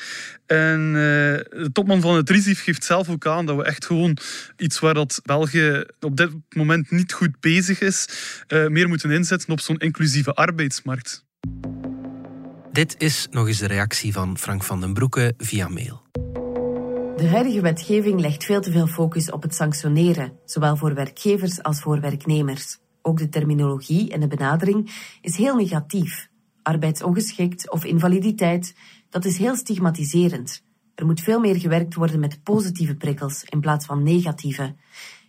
En 0.46 0.80
uh, 0.86 0.92
de 0.92 1.70
topman 1.72 2.00
van 2.00 2.16
het 2.16 2.30
RISIF 2.30 2.62
geeft 2.62 2.84
zelf 2.84 3.08
ook 3.08 3.26
aan 3.26 3.46
dat 3.46 3.56
we 3.56 3.64
echt 3.64 3.84
gewoon 3.84 4.16
iets 4.56 4.78
waar 4.78 4.94
dat 4.94 5.20
België 5.24 5.84
op 6.00 6.16
dit 6.16 6.30
moment 6.48 6.90
niet 6.90 7.12
goed 7.12 7.40
bezig 7.40 7.80
is, 7.80 8.08
uh, 8.48 8.66
meer 8.66 8.88
moeten 8.88 9.10
inzetten 9.10 9.50
op 9.50 9.60
zo'n 9.60 9.78
inclusieve 9.78 10.34
arbeidsmarkt. 10.34 11.24
Dit 12.76 12.94
is 12.98 13.26
nog 13.30 13.46
eens 13.46 13.58
de 13.58 13.66
reactie 13.66 14.12
van 14.12 14.38
Frank 14.38 14.62
van 14.62 14.80
den 14.80 14.94
Broeke 14.94 15.34
via 15.38 15.68
mail. 15.68 16.02
De 17.16 17.28
huidige 17.28 17.60
wetgeving 17.60 18.20
legt 18.20 18.44
veel 18.44 18.60
te 18.60 18.70
veel 18.70 18.86
focus 18.86 19.30
op 19.30 19.42
het 19.42 19.54
sanctioneren, 19.54 20.38
zowel 20.44 20.76
voor 20.76 20.94
werkgevers 20.94 21.62
als 21.62 21.80
voor 21.80 22.00
werknemers. 22.00 22.78
Ook 23.02 23.18
de 23.18 23.28
terminologie 23.28 24.12
en 24.12 24.20
de 24.20 24.26
benadering 24.26 24.90
is 25.20 25.36
heel 25.36 25.56
negatief. 25.56 26.28
Arbeidsongeschikt 26.62 27.70
of 27.70 27.84
invaliditeit, 27.84 28.74
dat 29.10 29.24
is 29.24 29.38
heel 29.38 29.56
stigmatiserend. 29.56 30.62
Er 30.94 31.06
moet 31.06 31.20
veel 31.20 31.40
meer 31.40 31.56
gewerkt 31.56 31.94
worden 31.94 32.20
met 32.20 32.42
positieve 32.42 32.94
prikkels 32.94 33.44
in 33.44 33.60
plaats 33.60 33.86
van 33.86 34.02
negatieve. 34.02 34.74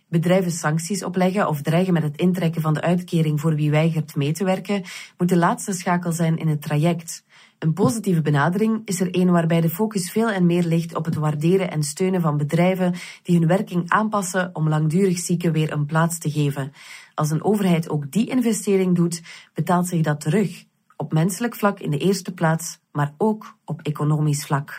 Bedrijven 0.08 0.50
sancties 0.50 1.04
opleggen 1.04 1.48
of 1.48 1.62
dreigen 1.62 1.92
met 1.92 2.02
het 2.02 2.16
intrekken 2.16 2.62
van 2.62 2.74
de 2.74 2.80
uitkering 2.80 3.40
voor 3.40 3.54
wie 3.54 3.70
weigert 3.70 4.16
mee 4.16 4.32
te 4.32 4.44
werken, 4.44 4.82
moet 5.18 5.28
de 5.28 5.36
laatste 5.36 5.72
schakel 5.72 6.12
zijn 6.12 6.36
in 6.36 6.48
het 6.48 6.62
traject. 6.62 7.24
Een 7.58 7.72
positieve 7.72 8.22
benadering 8.22 8.82
is 8.84 9.00
er 9.00 9.08
een 9.10 9.30
waarbij 9.30 9.60
de 9.60 9.70
focus 9.70 10.10
veel 10.10 10.30
en 10.30 10.46
meer 10.46 10.64
ligt 10.64 10.94
op 10.94 11.04
het 11.04 11.14
waarderen 11.14 11.70
en 11.70 11.82
steunen 11.82 12.20
van 12.20 12.36
bedrijven 12.36 12.94
die 13.22 13.38
hun 13.38 13.48
werking 13.48 13.90
aanpassen 13.90 14.50
om 14.52 14.68
langdurig 14.68 15.18
zieken 15.18 15.52
weer 15.52 15.72
een 15.72 15.86
plaats 15.86 16.18
te 16.18 16.30
geven. 16.30 16.72
Als 17.14 17.30
een 17.30 17.44
overheid 17.44 17.88
ook 17.90 18.12
die 18.12 18.26
investering 18.26 18.96
doet, 18.96 19.22
betaalt 19.54 19.86
zich 19.86 20.00
dat 20.00 20.20
terug. 20.20 20.64
Op 21.00 21.12
menselijk 21.12 21.54
vlak 21.54 21.80
in 21.80 21.90
de 21.90 21.98
eerste 21.98 22.34
plaats, 22.34 22.78
maar 22.92 23.12
ook 23.18 23.56
op 23.64 23.80
economisch 23.82 24.46
vlak. 24.46 24.76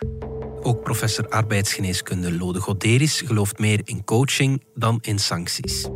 Ook 0.61 0.83
professor 0.83 1.29
arbeidsgeneeskunde 1.29 2.37
Lode 2.37 2.59
Goderis 2.59 3.21
gelooft 3.21 3.59
meer 3.59 3.81
in 3.83 4.03
coaching 4.03 4.63
dan 4.75 4.97
in 5.01 5.17
sancties. 5.19 5.89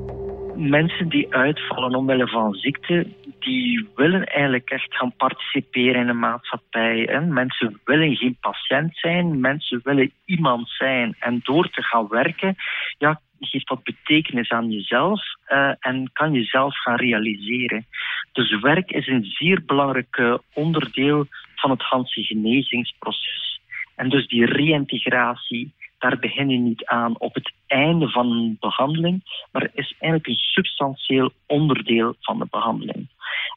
Mensen 0.56 1.10
die 1.10 1.34
uitvallen 1.34 1.96
omwille 1.96 2.28
van 2.28 2.54
ziekte, 2.54 3.08
die 3.40 3.90
willen 3.96 4.24
eigenlijk 4.24 4.70
echt 4.70 4.96
gaan 4.96 5.14
participeren 5.18 6.02
in 6.02 6.08
de 6.08 6.14
maatschappij. 6.14 7.08
Hè. 7.12 7.22
Mensen 7.22 7.80
willen 7.84 8.16
geen 8.16 8.38
patiënt 8.40 8.98
zijn, 8.98 9.40
mensen 9.40 9.82
willen 9.84 10.12
iemand 10.26 10.70
zijn. 10.70 11.16
En 11.20 11.40
door 11.44 11.70
te 11.70 11.82
gaan 11.82 12.08
werken, 12.08 12.56
ja, 12.98 13.22
geeft 13.46 13.68
dat 13.68 13.84
betekenis 13.84 14.50
aan 14.50 14.72
jezelf 14.72 15.22
uh, 15.48 15.74
en 15.80 16.10
kan 16.14 16.34
jezelf 16.34 16.78
gaan 16.78 16.96
realiseren. 16.96 17.86
Dus 18.32 18.60
werk 18.60 18.92
is 18.92 19.08
een 19.08 19.24
zeer 19.24 19.66
belangrijk 19.66 20.40
onderdeel 20.54 21.28
van 21.56 21.72
het 21.72 21.82
Hanse 21.82 22.24
genezingsproces. 22.24 23.62
En 23.96 24.10
dus 24.10 24.28
die 24.28 24.46
reïntegratie, 24.46 25.72
daar 26.00 26.20
begin 26.20 26.50
je 26.50 26.58
niet 26.58 26.86
aan 26.86 27.20
op 27.20 27.34
het 27.34 27.52
einde 27.68 28.10
van 28.10 28.32
een 28.32 28.58
behandeling, 28.60 29.22
maar 29.52 29.70
is 29.74 29.94
eigenlijk 30.00 30.28
een 30.28 30.46
substantieel 30.46 31.32
onderdeel 31.46 32.16
van 32.20 32.40
de 32.40 32.48
behandeling. 32.50 33.08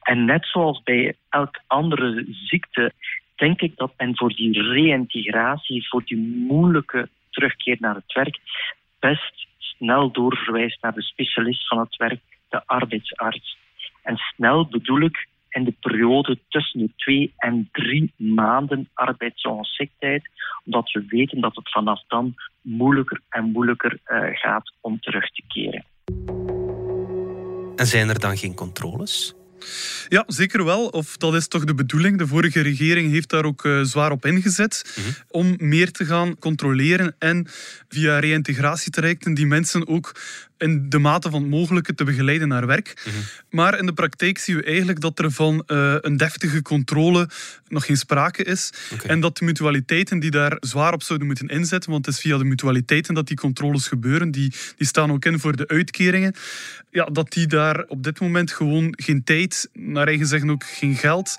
En 0.02 0.24
net 0.24 0.46
zoals 0.46 0.82
bij 0.82 1.14
elk 1.28 1.60
andere 1.66 2.24
ziekte, 2.30 2.92
denk 3.34 3.60
ik 3.60 3.76
dat 3.76 3.92
men 3.96 4.16
voor 4.16 4.34
die 4.34 4.62
reïntegratie, 4.62 5.88
voor 5.88 6.02
die 6.04 6.44
moeilijke 6.48 7.08
terugkeer 7.30 7.76
naar 7.80 7.94
het 7.94 8.12
werk, 8.12 8.38
best 8.98 9.46
snel 9.76 10.10
doorverwijst 10.12 10.82
naar 10.82 10.94
de 10.94 11.02
specialist 11.02 11.68
van 11.68 11.78
het 11.78 11.96
werk, 11.96 12.20
de 12.48 12.62
arbeidsarts. 12.66 13.58
En 14.02 14.16
snel 14.16 14.66
bedoel 14.66 15.00
ik 15.00 15.28
in 15.48 15.64
de 15.64 15.74
periode 15.80 16.38
tussen 16.48 16.80
de 16.80 16.90
twee 16.96 17.32
en 17.36 17.68
drie 17.72 18.12
maanden 18.16 18.88
arbeidsongeschiktheid, 18.94 20.28
omdat 20.64 20.90
we 20.92 21.04
weten 21.08 21.40
dat 21.40 21.56
het 21.56 21.70
vanaf 21.70 22.02
dan 22.08 22.34
moeilijker 22.60 23.20
en 23.28 23.50
moeilijker 23.50 23.98
uh, 24.06 24.28
gaat 24.32 24.72
om 24.80 25.00
terug 25.00 25.30
te 25.30 25.42
keren. 25.48 25.84
En 27.76 27.86
zijn 27.86 28.08
er 28.08 28.20
dan 28.20 28.36
geen 28.36 28.54
controles? 28.54 29.34
Ja, 30.08 30.24
zeker 30.26 30.64
wel. 30.64 30.86
Of 30.86 31.16
dat 31.16 31.34
is 31.34 31.48
toch 31.48 31.64
de 31.64 31.74
bedoeling. 31.74 32.18
De 32.18 32.26
vorige 32.26 32.60
regering 32.60 33.10
heeft 33.10 33.28
daar 33.28 33.44
ook 33.44 33.64
uh, 33.64 33.82
zwaar 33.82 34.10
op 34.10 34.26
ingezet 34.26 34.84
mm 34.96 35.04
-hmm. 35.04 35.14
om 35.28 35.54
meer 35.58 35.90
te 35.90 36.04
gaan 36.04 36.38
controleren 36.38 37.14
en 37.18 37.46
via 37.88 38.18
reïntegratietrajecten 38.18 39.34
die 39.34 39.46
mensen 39.46 39.88
ook 39.88 40.12
in 40.58 40.88
de 40.88 40.98
mate 40.98 41.30
van 41.30 41.40
het 41.40 41.50
mogelijke 41.50 41.94
te 41.94 42.04
begeleiden 42.04 42.48
naar 42.48 42.66
werk. 42.66 43.02
Mhm. 43.06 43.16
Maar 43.50 43.78
in 43.78 43.86
de 43.86 43.92
praktijk 43.92 44.38
zien 44.38 44.56
we 44.56 44.62
eigenlijk 44.62 45.00
dat 45.00 45.18
er 45.18 45.30
van 45.30 45.62
eh, 45.66 45.94
een 46.00 46.16
deftige 46.16 46.62
controle 46.62 47.28
nog 47.68 47.86
geen 47.86 47.96
sprake 47.96 48.44
is. 48.44 48.72
En 49.06 49.20
dat 49.20 49.38
de 49.38 49.44
mutualiteiten 49.44 50.18
die 50.18 50.30
daar 50.30 50.56
zwaar 50.60 50.92
op 50.92 51.02
zouden 51.02 51.26
moeten 51.26 51.48
inzetten, 51.48 51.90
want 51.90 52.06
het 52.06 52.14
is 52.14 52.20
via 52.20 52.38
de 52.38 52.44
mutualiteiten 52.44 53.14
dat 53.14 53.26
die 53.26 53.36
controles 53.36 53.88
gebeuren, 53.88 54.30
die, 54.30 54.54
die 54.76 54.86
staan 54.86 55.12
ook 55.12 55.24
in 55.24 55.38
voor 55.38 55.56
de 55.56 55.68
uitkeringen, 55.68 56.34
ja, 56.90 57.04
dat 57.04 57.32
die 57.32 57.46
daar 57.46 57.84
op 57.88 58.02
dit 58.02 58.20
moment 58.20 58.52
gewoon 58.52 58.94
geen 58.96 59.24
tijd, 59.24 59.68
naar 59.72 60.06
eigen 60.06 60.26
zeggen 60.26 60.50
ook 60.50 60.64
geen 60.64 60.94
geld 60.94 61.36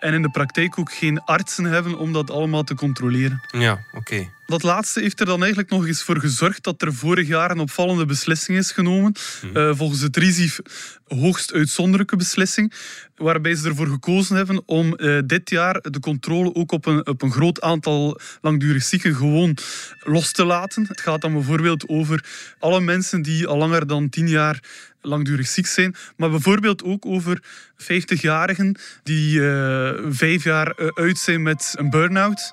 en 0.00 0.14
in 0.14 0.22
de 0.22 0.30
praktijk 0.30 0.78
ook 0.78 0.92
geen 0.92 1.20
artsen 1.20 1.64
hebben 1.64 1.98
om 1.98 2.12
dat 2.12 2.30
allemaal 2.30 2.64
te 2.64 2.74
controleren. 2.74 3.40
Ja, 3.50 3.84
oké. 3.92 4.28
Dat 4.50 4.62
laatste 4.62 5.00
heeft 5.00 5.20
er 5.20 5.26
dan 5.26 5.40
eigenlijk 5.40 5.70
nog 5.70 5.86
eens 5.86 6.02
voor 6.02 6.20
gezorgd 6.20 6.64
dat 6.64 6.82
er 6.82 6.94
vorig 6.94 7.28
jaar 7.28 7.50
een 7.50 7.58
opvallende 7.58 8.06
beslissing 8.06 8.58
is 8.58 8.72
genomen. 8.72 9.12
Eh, 9.54 9.70
volgens 9.74 10.00
het 10.00 10.16
RISIF 10.16 10.60
hoogst 11.06 11.52
uitzonderlijke 11.52 12.16
beslissing. 12.16 12.72
Waarbij 13.16 13.54
ze 13.54 13.68
ervoor 13.68 13.86
gekozen 13.86 14.36
hebben 14.36 14.62
om 14.66 14.94
eh, 14.94 15.18
dit 15.26 15.50
jaar 15.50 15.80
de 15.80 16.00
controle 16.00 16.54
ook 16.54 16.72
op 16.72 16.86
een, 16.86 17.06
op 17.06 17.22
een 17.22 17.32
groot 17.32 17.60
aantal 17.60 18.20
langdurig 18.40 18.82
zieken 18.82 19.14
gewoon 19.14 19.56
los 20.00 20.32
te 20.32 20.44
laten. 20.44 20.86
Het 20.88 21.00
gaat 21.00 21.20
dan 21.20 21.32
bijvoorbeeld 21.32 21.88
over 21.88 22.24
alle 22.58 22.80
mensen 22.80 23.22
die 23.22 23.46
al 23.46 23.56
langer 23.56 23.86
dan 23.86 24.08
tien 24.08 24.28
jaar 24.28 24.62
langdurig 25.00 25.46
ziek 25.46 25.66
zijn. 25.66 25.94
Maar 26.16 26.30
bijvoorbeeld 26.30 26.82
ook 26.84 27.06
over 27.06 27.42
50-jarigen 27.76 28.74
die 29.02 29.48
eh, 29.48 29.92
vijf 30.08 30.44
jaar 30.44 30.92
uit 30.94 31.18
zijn 31.18 31.42
met 31.42 31.74
een 31.76 31.90
burn-out. 31.90 32.52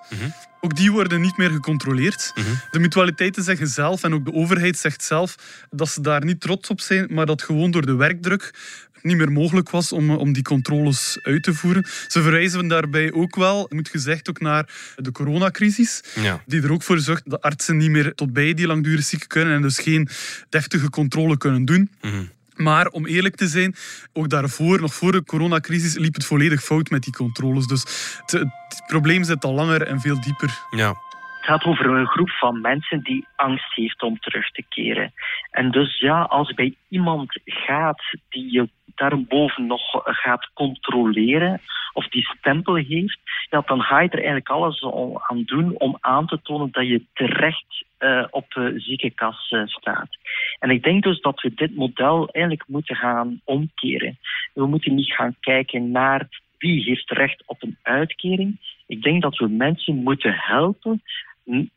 Ook 0.68 0.76
die 0.76 0.92
worden 0.92 1.22
niet 1.22 1.38
meer 1.38 1.50
gecontroleerd. 1.50 2.34
De 2.72 2.80
mutualiteiten 2.80 3.44
zeggen 3.44 3.68
zelf, 3.68 4.04
en 4.04 4.14
ook 4.14 4.26
de 4.26 4.34
overheid 4.34 4.78
zegt 4.78 5.04
zelf, 5.04 5.36
dat 5.70 5.90
ze 5.90 6.02
daar 6.02 6.26
niet 6.26 6.42
trots 6.42 6.70
op 6.70 6.82
zijn, 6.82 7.08
maar 7.10 7.26
dat 7.26 7.42
gewoon 7.42 7.72
door 7.72 7.86
de 7.86 7.96
werkdruk 7.96 8.54
niet 9.02 9.18
meer 9.18 9.32
mogelijk 9.32 9.70
was 9.70 9.92
om, 9.92 10.10
om 10.10 10.34
die 10.34 10.44
controles 10.44 11.20
uit 11.22 11.44
te 11.44 11.54
voeren. 11.54 11.86
Ze 12.08 12.22
verwijzen 12.22 12.68
daarbij 12.68 13.12
ook 13.12 13.36
wel, 13.36 13.66
moet 13.70 13.90
gezegd, 13.90 14.30
ook 14.30 14.40
naar 14.40 14.70
de 14.96 15.12
coronacrisis, 15.12 16.02
Ja. 16.16 16.44
die 16.46 16.62
er 16.62 16.72
ook 16.72 16.84
voor 16.84 17.00
zorgt 17.00 17.30
dat 17.30 17.42
artsen 17.42 17.78
niet 17.78 17.90
meer 17.90 18.14
tot 18.16 18.34
bij 18.34 18.54
die 18.54 18.68
langdurig 18.68 19.06
zieken 19.06 19.28
kunnen 19.28 19.54
en 19.54 19.62
dus 19.62 19.80
geen 19.80 20.08
deftige 20.50 20.90
controle 20.90 21.38
kunnen 21.38 21.66
doen. 21.66 21.92
Mhm. 22.02 22.24
Maar 22.58 22.88
om 22.88 23.06
eerlijk 23.06 23.36
te 23.36 23.48
zijn, 23.48 23.76
ook 24.14 24.30
daarvoor, 24.30 24.82
nog 24.82 24.94
voor 24.94 25.12
de 25.12 25.24
coronacrisis, 25.24 25.98
liep 25.98 26.14
het 26.14 26.26
volledig 26.26 26.62
fout 26.62 26.90
met 26.90 27.04
die 27.04 27.14
controles. 27.14 27.68
Dus 27.68 27.82
het, 28.26 28.32
het 28.32 28.84
probleem 28.88 29.24
zit 29.24 29.44
al 29.44 29.54
langer 29.54 29.82
en 29.82 30.00
veel 30.00 30.22
dieper. 30.22 30.50
Ja. 30.70 30.88
Het 30.88 31.56
gaat 31.56 31.64
over 31.64 31.86
een 31.86 32.08
groep 32.08 32.30
van 32.30 32.62
mensen 32.62 33.04
die 33.04 33.28
angst 33.36 33.76
heeft 33.76 34.02
om 34.02 34.20
terug 34.20 34.52
te 34.52 34.64
keren. 34.70 35.14
En 35.52 35.72
dus 35.72 36.00
ja, 36.00 36.22
als 36.22 36.54
bij 36.54 36.76
iemand 36.90 37.40
gaat 37.46 38.02
die 38.30 38.52
je 38.52 38.70
daarboven 38.96 39.68
nog 39.68 39.82
gaat 40.04 40.50
controleren 40.54 41.62
of 41.94 42.08
die 42.08 42.26
stempel 42.38 42.76
heeft, 42.76 43.20
ja, 43.50 43.62
dan 43.66 43.82
ga 43.82 44.00
je 44.00 44.10
er 44.10 44.18
eigenlijk 44.18 44.50
alles 44.50 44.84
aan 45.18 45.44
doen 45.44 45.78
om 45.78 45.98
aan 46.00 46.28
te 46.28 46.40
tonen 46.42 46.72
dat 46.72 46.88
je 46.88 47.02
terecht 47.14 47.86
eh, 47.98 48.26
op 48.30 48.52
de 48.52 48.74
ziekenkast 48.78 49.56
staat. 49.66 50.18
En 50.60 50.70
ik 50.70 50.84
denk 50.84 51.04
dus 51.04 51.22
dat 51.22 51.42
we 51.42 51.54
dit 51.54 51.76
model 51.76 52.30
eigenlijk 52.30 52.68
moeten 52.68 52.96
gaan 52.96 53.42
omkeren. 53.44 54.18
We 54.54 54.66
moeten 54.66 54.96
niet 54.96 55.14
gaan 55.14 55.36
kijken 55.40 55.92
naar 55.92 56.28
wie 56.58 56.84
heeft 56.84 57.12
recht 57.12 57.44
op 57.46 57.64
een 57.64 57.78
uitkering. 57.82 58.60
Ik 58.88 59.02
denk 59.02 59.22
dat 59.22 59.38
we 59.38 59.48
mensen 59.48 59.96
moeten 59.96 60.34
helpen 60.34 61.02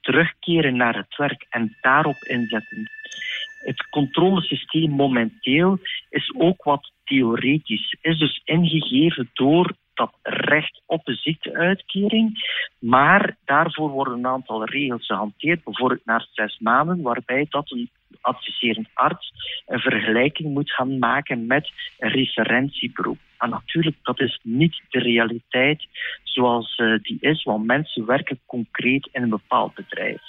terugkeren 0.00 0.76
naar 0.76 0.96
het 0.96 1.16
werk 1.16 1.46
en 1.50 1.76
daarop 1.80 2.16
inzetten. 2.16 2.90
Het 3.64 3.88
controlesysteem 3.88 4.90
momenteel 4.90 5.78
is 6.10 6.34
ook 6.38 6.64
wat 6.64 6.92
theoretisch, 7.04 7.96
is 8.00 8.18
dus 8.18 8.40
ingegeven 8.44 9.30
door 9.32 9.74
dat 10.00 10.14
recht 10.22 10.82
op 10.86 11.08
een 11.08 11.14
ziekteuitkering, 11.14 12.28
maar 12.78 13.36
daarvoor 13.44 13.90
worden 13.90 14.18
een 14.18 14.26
aantal 14.26 14.64
regels 14.64 15.06
gehanteerd, 15.06 15.64
bijvoorbeeld 15.64 16.04
na 16.04 16.26
zes 16.32 16.58
maanden, 16.58 17.02
waarbij 17.02 17.46
dat 17.50 17.70
een 17.70 17.90
adviserend 18.20 18.88
arts 18.94 19.32
een 19.66 19.78
vergelijking 19.78 20.54
moet 20.54 20.72
gaan 20.72 20.98
maken 20.98 21.46
met 21.46 21.70
een 21.98 22.10
referentieberoep. 22.10 23.18
En 23.38 23.50
natuurlijk, 23.50 23.96
dat 24.02 24.20
is 24.20 24.40
niet 24.42 24.80
de 24.88 24.98
realiteit 24.98 25.86
zoals 26.22 26.76
eh, 26.76 26.94
die 27.02 27.18
is, 27.20 27.42
want 27.42 27.66
mensen 27.66 28.06
werken 28.06 28.40
concreet 28.46 29.08
in 29.12 29.22
een 29.22 29.28
bepaald 29.28 29.74
bedrijf. 29.74 30.22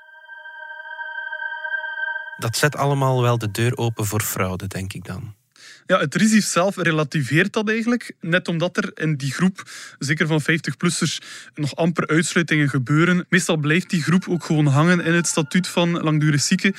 Dat 2.38 2.55
zet 2.55 2.75
allemaal 2.75 3.21
wel 3.21 3.38
de 3.38 3.51
deur 3.51 3.77
open 3.77 4.05
voor 4.05 4.21
fraude, 4.21 4.67
denk 4.67 4.93
ik 4.93 5.05
dan. 5.05 5.40
Ja, 5.88 6.00
het 6.00 6.15
RISIF 6.15 6.46
zelf 6.46 6.78
relativeert 6.78 7.54
dat 7.54 7.70
eigenlijk. 7.70 8.13
Net 8.22 8.48
omdat 8.48 8.78
er 8.78 8.91
in 8.94 9.15
die 9.15 9.32
groep, 9.32 9.70
zeker 10.00 10.28
van 10.28 10.41
50-plussers, 10.41 11.17
nog 11.56 11.76
amper 11.76 12.08
uitsluitingen 12.08 12.70
gebeuren. 12.70 13.26
Meestal 13.30 13.58
blijft 13.58 13.89
die 13.89 14.02
groep 14.02 14.28
ook 14.28 14.46
gewoon 14.46 14.65
hangen 14.65 15.00
in 15.00 15.13
het 15.13 15.28
statuut 15.28 15.67
van 15.67 15.91
langdurig 15.91 16.41
zieken. 16.41 16.76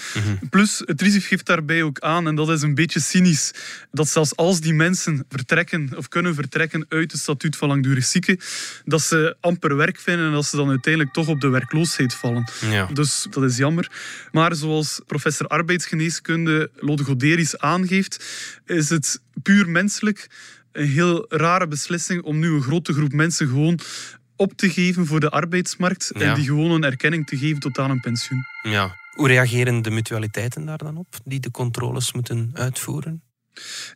Plus, 0.51 0.83
het 0.85 1.03
RISIF 1.03 1.27
geeft 1.27 1.47
daarbij 1.47 1.83
ook 1.83 2.01
aan, 2.01 2.27
en 2.27 2.35
dat 2.35 2.49
is 2.51 2.62
een 2.62 2.75
beetje 2.75 3.01
cynisch, 3.01 3.53
dat 3.91 4.09
zelfs 4.09 4.37
als 4.37 4.61
die 4.61 4.75
mensen 4.75 5.25
vertrekken 5.29 5.91
of 5.97 6.09
kunnen 6.09 6.35
vertrekken 6.35 6.87
uit 6.88 7.12
het 7.12 7.21
statuut 7.21 7.57
van 7.57 7.69
langdurig 7.69 8.05
zieken, 8.05 8.38
dat 8.85 9.03
ze 9.03 9.37
amper 9.41 9.77
werk 9.77 10.01
vinden 10.01 10.27
en 10.27 10.33
dat 10.33 10.47
ze 10.47 10.57
dan 10.57 10.69
uiteindelijk 10.69 11.12
toch 11.12 11.29
op 11.29 11.41
de 11.41 11.49
werkloosheid 11.49 12.15
vallen. 12.15 12.51
Ja. 12.71 12.87
Dus 12.87 13.27
dat 13.31 13.43
is 13.45 13.57
jammer. 13.57 13.91
Maar 14.33 14.55
zoals 14.55 15.01
professor 15.07 15.47
arbeidsgeneeskunde 15.47 16.71
Lode 16.77 17.05
Goderis 17.05 17.59
aangeeft, 17.59 18.25
is 18.67 18.88
het 18.92 19.20
puur 19.42 19.68
menselijk 19.68 20.31
een 20.72 20.87
heel 20.88 21.24
rare 21.28 21.66
beslissing 21.68 22.22
om 22.22 22.38
nu 22.38 22.48
een 22.55 22.62
grote 22.62 22.92
groep 22.92 23.12
mensen 23.12 23.46
gewoon 23.48 23.78
op 24.37 24.52
te 24.57 24.70
geven 24.70 25.07
voor 25.07 25.20
de 25.20 25.31
arbeidsmarkt 25.31 26.11
Ja. 26.14 26.20
en 26.20 26.35
die 26.35 26.44
gewoon 26.44 26.70
een 26.70 26.85
erkenning 26.85 27.26
te 27.26 27.37
geven 27.38 27.61
tot 27.61 27.78
aan 27.78 27.90
een 27.90 28.00
pensioen. 28.00 28.44
ja. 28.62 29.00
Hoe 29.12 29.28
reageren 29.28 29.83
de 29.83 29.90
mutualiteiten 29.90 30.64
daar 30.66 30.78
dan 30.78 30.96
op, 30.96 31.07
die 31.24 31.40
de 31.40 31.50
controles 31.50 32.12
moeten 32.12 32.50
uitvoeren? 32.55 33.22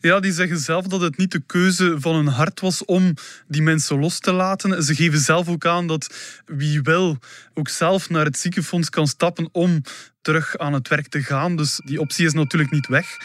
Ja, 0.00 0.20
die 0.20 0.32
zeggen 0.32 0.59
zelf 0.59 0.87
dat 0.87 1.00
het 1.00 1.16
niet 1.16 1.30
de 1.32 1.42
keuze 1.46 1.96
van 1.98 2.14
hun 2.14 2.26
hart 2.26 2.61
was 2.61 2.85
om 2.85 3.14
die 3.48 3.62
mensen 3.62 3.98
los 3.98 4.18
te 4.18 4.32
laten. 4.32 4.82
Ze 4.82 4.94
geven 4.94 5.18
zelf 5.18 5.48
ook 5.48 5.66
aan 5.66 5.87
dat 5.87 6.14
wie 6.46 6.82
wil 6.82 7.18
ook 7.54 7.68
zelf 7.68 8.09
naar 8.11 8.24
het 8.24 8.38
ziekenfonds 8.38 8.90
kan 8.90 9.06
stappen 9.06 9.48
om 9.52 9.82
terug 10.26 10.58
aan 10.58 10.72
het 10.72 10.88
werk 10.88 11.08
te 11.08 11.22
gaan. 11.22 11.56
Dus 11.56 11.80
die 11.84 12.00
optie 12.00 12.26
is 12.26 12.32
natuurlijk 12.32 12.70
niet 12.72 12.86
weg. 12.86 13.16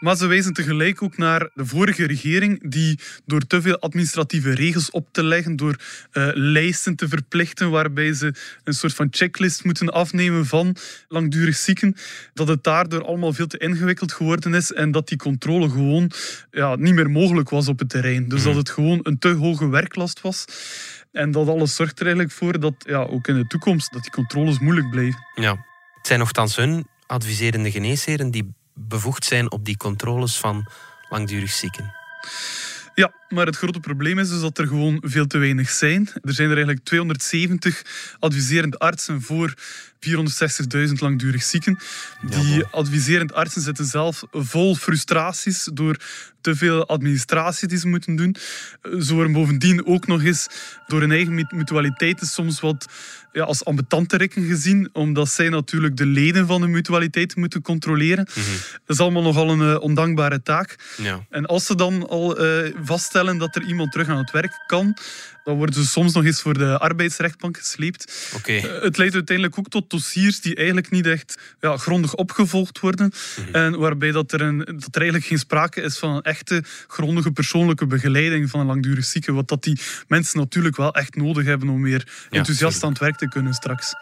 Maar 0.00 0.16
ze 0.16 0.26
wijzen 0.26 0.52
tegelijk 0.52 1.02
ook 1.02 1.16
naar 1.16 1.48
de 1.54 1.66
vorige 1.66 2.06
regering 2.06 2.70
die 2.70 2.98
door 3.24 3.46
te 3.46 3.62
veel 3.62 3.78
administratieve 3.78 4.54
regels 4.54 4.90
op 4.90 5.08
te 5.10 5.24
leggen, 5.24 5.56
door 5.56 5.76
eh, 6.10 6.28
lijsten 6.34 6.96
te 6.96 7.08
verplichten 7.08 7.70
waarbij 7.70 8.12
ze 8.12 8.34
een 8.64 8.74
soort 8.74 8.94
van 8.94 9.08
checklist 9.10 9.64
moeten 9.64 9.92
afnemen 9.92 10.46
van 10.46 10.76
langdurig 11.08 11.56
zieken, 11.56 11.94
dat 12.34 12.48
het 12.48 12.64
daardoor 12.64 13.04
allemaal 13.04 13.32
veel 13.32 13.46
te 13.46 13.58
ingewikkeld 13.58 14.12
geworden 14.12 14.54
is 14.54 14.72
en 14.72 14.90
dat 14.90 15.08
die 15.08 15.18
controle 15.18 15.68
gewoon 15.70 16.10
ja, 16.50 16.76
niet 16.76 16.94
meer 16.94 17.10
mogelijk 17.10 17.50
was 17.50 17.68
op 17.68 17.78
het 17.78 17.88
terrein. 17.88 18.28
Dus 18.28 18.42
dat 18.42 18.54
het 18.54 18.70
gewoon 18.70 19.00
een 19.02 19.18
te 19.18 19.28
hoge 19.28 19.68
werklast 19.68 20.20
was. 20.20 20.44
En 21.12 21.30
dat 21.30 21.48
alles 21.48 21.74
zorgt 21.74 22.00
er 22.00 22.06
eigenlijk 22.06 22.34
voor 22.34 22.60
dat 22.60 22.74
ja, 22.78 23.02
ook 23.02 23.28
in 23.28 23.34
de 23.34 23.46
toekomst 23.46 23.92
dat 23.92 24.02
die 24.02 24.10
controles 24.10 24.58
moeilijk 24.58 24.90
blijven. 24.90 25.20
Ja. 25.34 25.74
Het 26.06 26.14
zijn 26.14 26.26
nogthans 26.26 26.56
hun 26.56 26.86
adviserende 27.06 27.70
geneesheren 27.70 28.30
die 28.30 28.54
bevoegd 28.74 29.24
zijn 29.24 29.50
op 29.50 29.64
die 29.64 29.76
controles 29.76 30.36
van 30.36 30.66
langdurig 31.08 31.50
zieken. 31.50 31.94
Ja, 32.94 33.12
maar 33.28 33.46
het 33.46 33.56
grote 33.56 33.80
probleem 33.80 34.18
is 34.18 34.28
dus 34.28 34.40
dat 34.40 34.58
er 34.58 34.66
gewoon 34.66 35.02
veel 35.04 35.26
te 35.26 35.38
weinig 35.38 35.70
zijn. 35.70 36.08
Er 36.22 36.32
zijn 36.32 36.48
er 36.48 36.54
eigenlijk 36.56 36.84
270 36.84 37.82
adviserend 38.18 38.78
artsen 38.78 39.22
voor 39.22 39.54
460.000 40.08 40.92
langdurig 40.98 41.42
zieken. 41.42 41.78
Die 42.20 42.64
adviserend 42.64 43.32
artsen 43.32 43.62
zitten 43.62 43.84
zelf 43.84 44.22
vol 44.30 44.74
frustraties 44.74 45.68
door 45.72 45.96
te 46.40 46.56
veel 46.56 46.88
administratie 46.88 47.68
die 47.68 47.78
ze 47.78 47.88
moeten 47.88 48.16
doen. 48.16 48.36
Ze 49.00 49.14
worden 49.14 49.32
bovendien 49.32 49.86
ook 49.86 50.06
nog 50.06 50.22
eens 50.22 50.46
door 50.86 51.00
hun 51.00 51.12
eigen 51.12 51.34
mut- 51.34 51.52
mutualiteiten 51.52 52.26
soms 52.26 52.60
wat 52.60 52.86
ja, 53.32 53.42
als 53.42 53.64
ambetante 53.64 54.16
rikken 54.16 54.46
gezien, 54.46 54.88
omdat 54.92 55.28
zij 55.28 55.48
natuurlijk 55.48 55.96
de 55.96 56.06
leden 56.06 56.46
van 56.46 56.60
de 56.60 56.66
mutualiteiten 56.66 57.40
moeten 57.40 57.62
controleren. 57.62 58.24
Dat 58.24 58.96
is 58.96 59.00
allemaal 59.00 59.22
nogal 59.22 59.50
een 59.50 59.74
eh, 59.74 59.80
ondankbare 59.80 60.42
taak. 60.42 60.76
Ja. 60.96 61.26
En 61.30 61.46
als 61.46 61.66
ze 61.66 61.74
dan 61.74 62.08
al 62.08 62.38
eh, 62.38 62.72
vaststellen 62.82 63.38
dat 63.38 63.56
er 63.56 63.62
iemand 63.62 63.92
terug 63.92 64.08
aan 64.08 64.18
het 64.18 64.30
werk 64.30 64.52
kan, 64.66 64.96
dan 65.46 65.56
worden 65.56 65.74
ze 65.74 65.86
soms 65.86 66.12
nog 66.12 66.24
eens 66.24 66.40
voor 66.40 66.58
de 66.58 66.78
arbeidsrechtbank 66.78 67.58
gesleept. 67.58 68.30
Oké. 68.34 68.52
Eh, 68.52 68.82
Het 68.82 68.96
leidt 68.96 69.14
uiteindelijk 69.14 69.58
ook 69.58 69.68
tot 69.68 69.90
dossiers 69.90 70.40
die 70.40 70.54
eigenlijk 70.54 70.90
niet 70.90 71.06
echt 71.06 71.38
ja, 71.60 71.76
grondig 71.76 72.14
opgevolgd 72.14 72.80
worden. 72.80 73.12
En 73.52 73.78
waarbij 73.78 74.10
dat 74.10 74.32
er, 74.32 74.40
een, 74.40 74.58
dat 74.58 74.94
er 74.94 75.00
eigenlijk 75.00 75.24
geen 75.24 75.38
sprake 75.38 75.80
is 75.80 75.98
van 75.98 76.14
een 76.14 76.22
echte 76.22 76.62
grondige 76.86 77.30
persoonlijke 77.30 77.86
begeleiding 77.86 78.50
van 78.50 78.60
een 78.60 78.66
langdurig 78.66 79.04
zieke. 79.04 79.32
Wat 79.32 79.48
dat 79.48 79.62
die 79.62 79.80
mensen 80.08 80.38
natuurlijk 80.38 80.76
wel 80.76 80.94
echt 80.94 81.14
nodig 81.14 81.44
hebben 81.44 81.68
om 81.68 81.82
weer 81.82 82.08
enthousiast 82.30 82.82
aan 82.82 82.90
het 82.90 82.98
werk 82.98 83.16
te 83.16 83.28
kunnen 83.28 83.54
straks. 83.54 83.94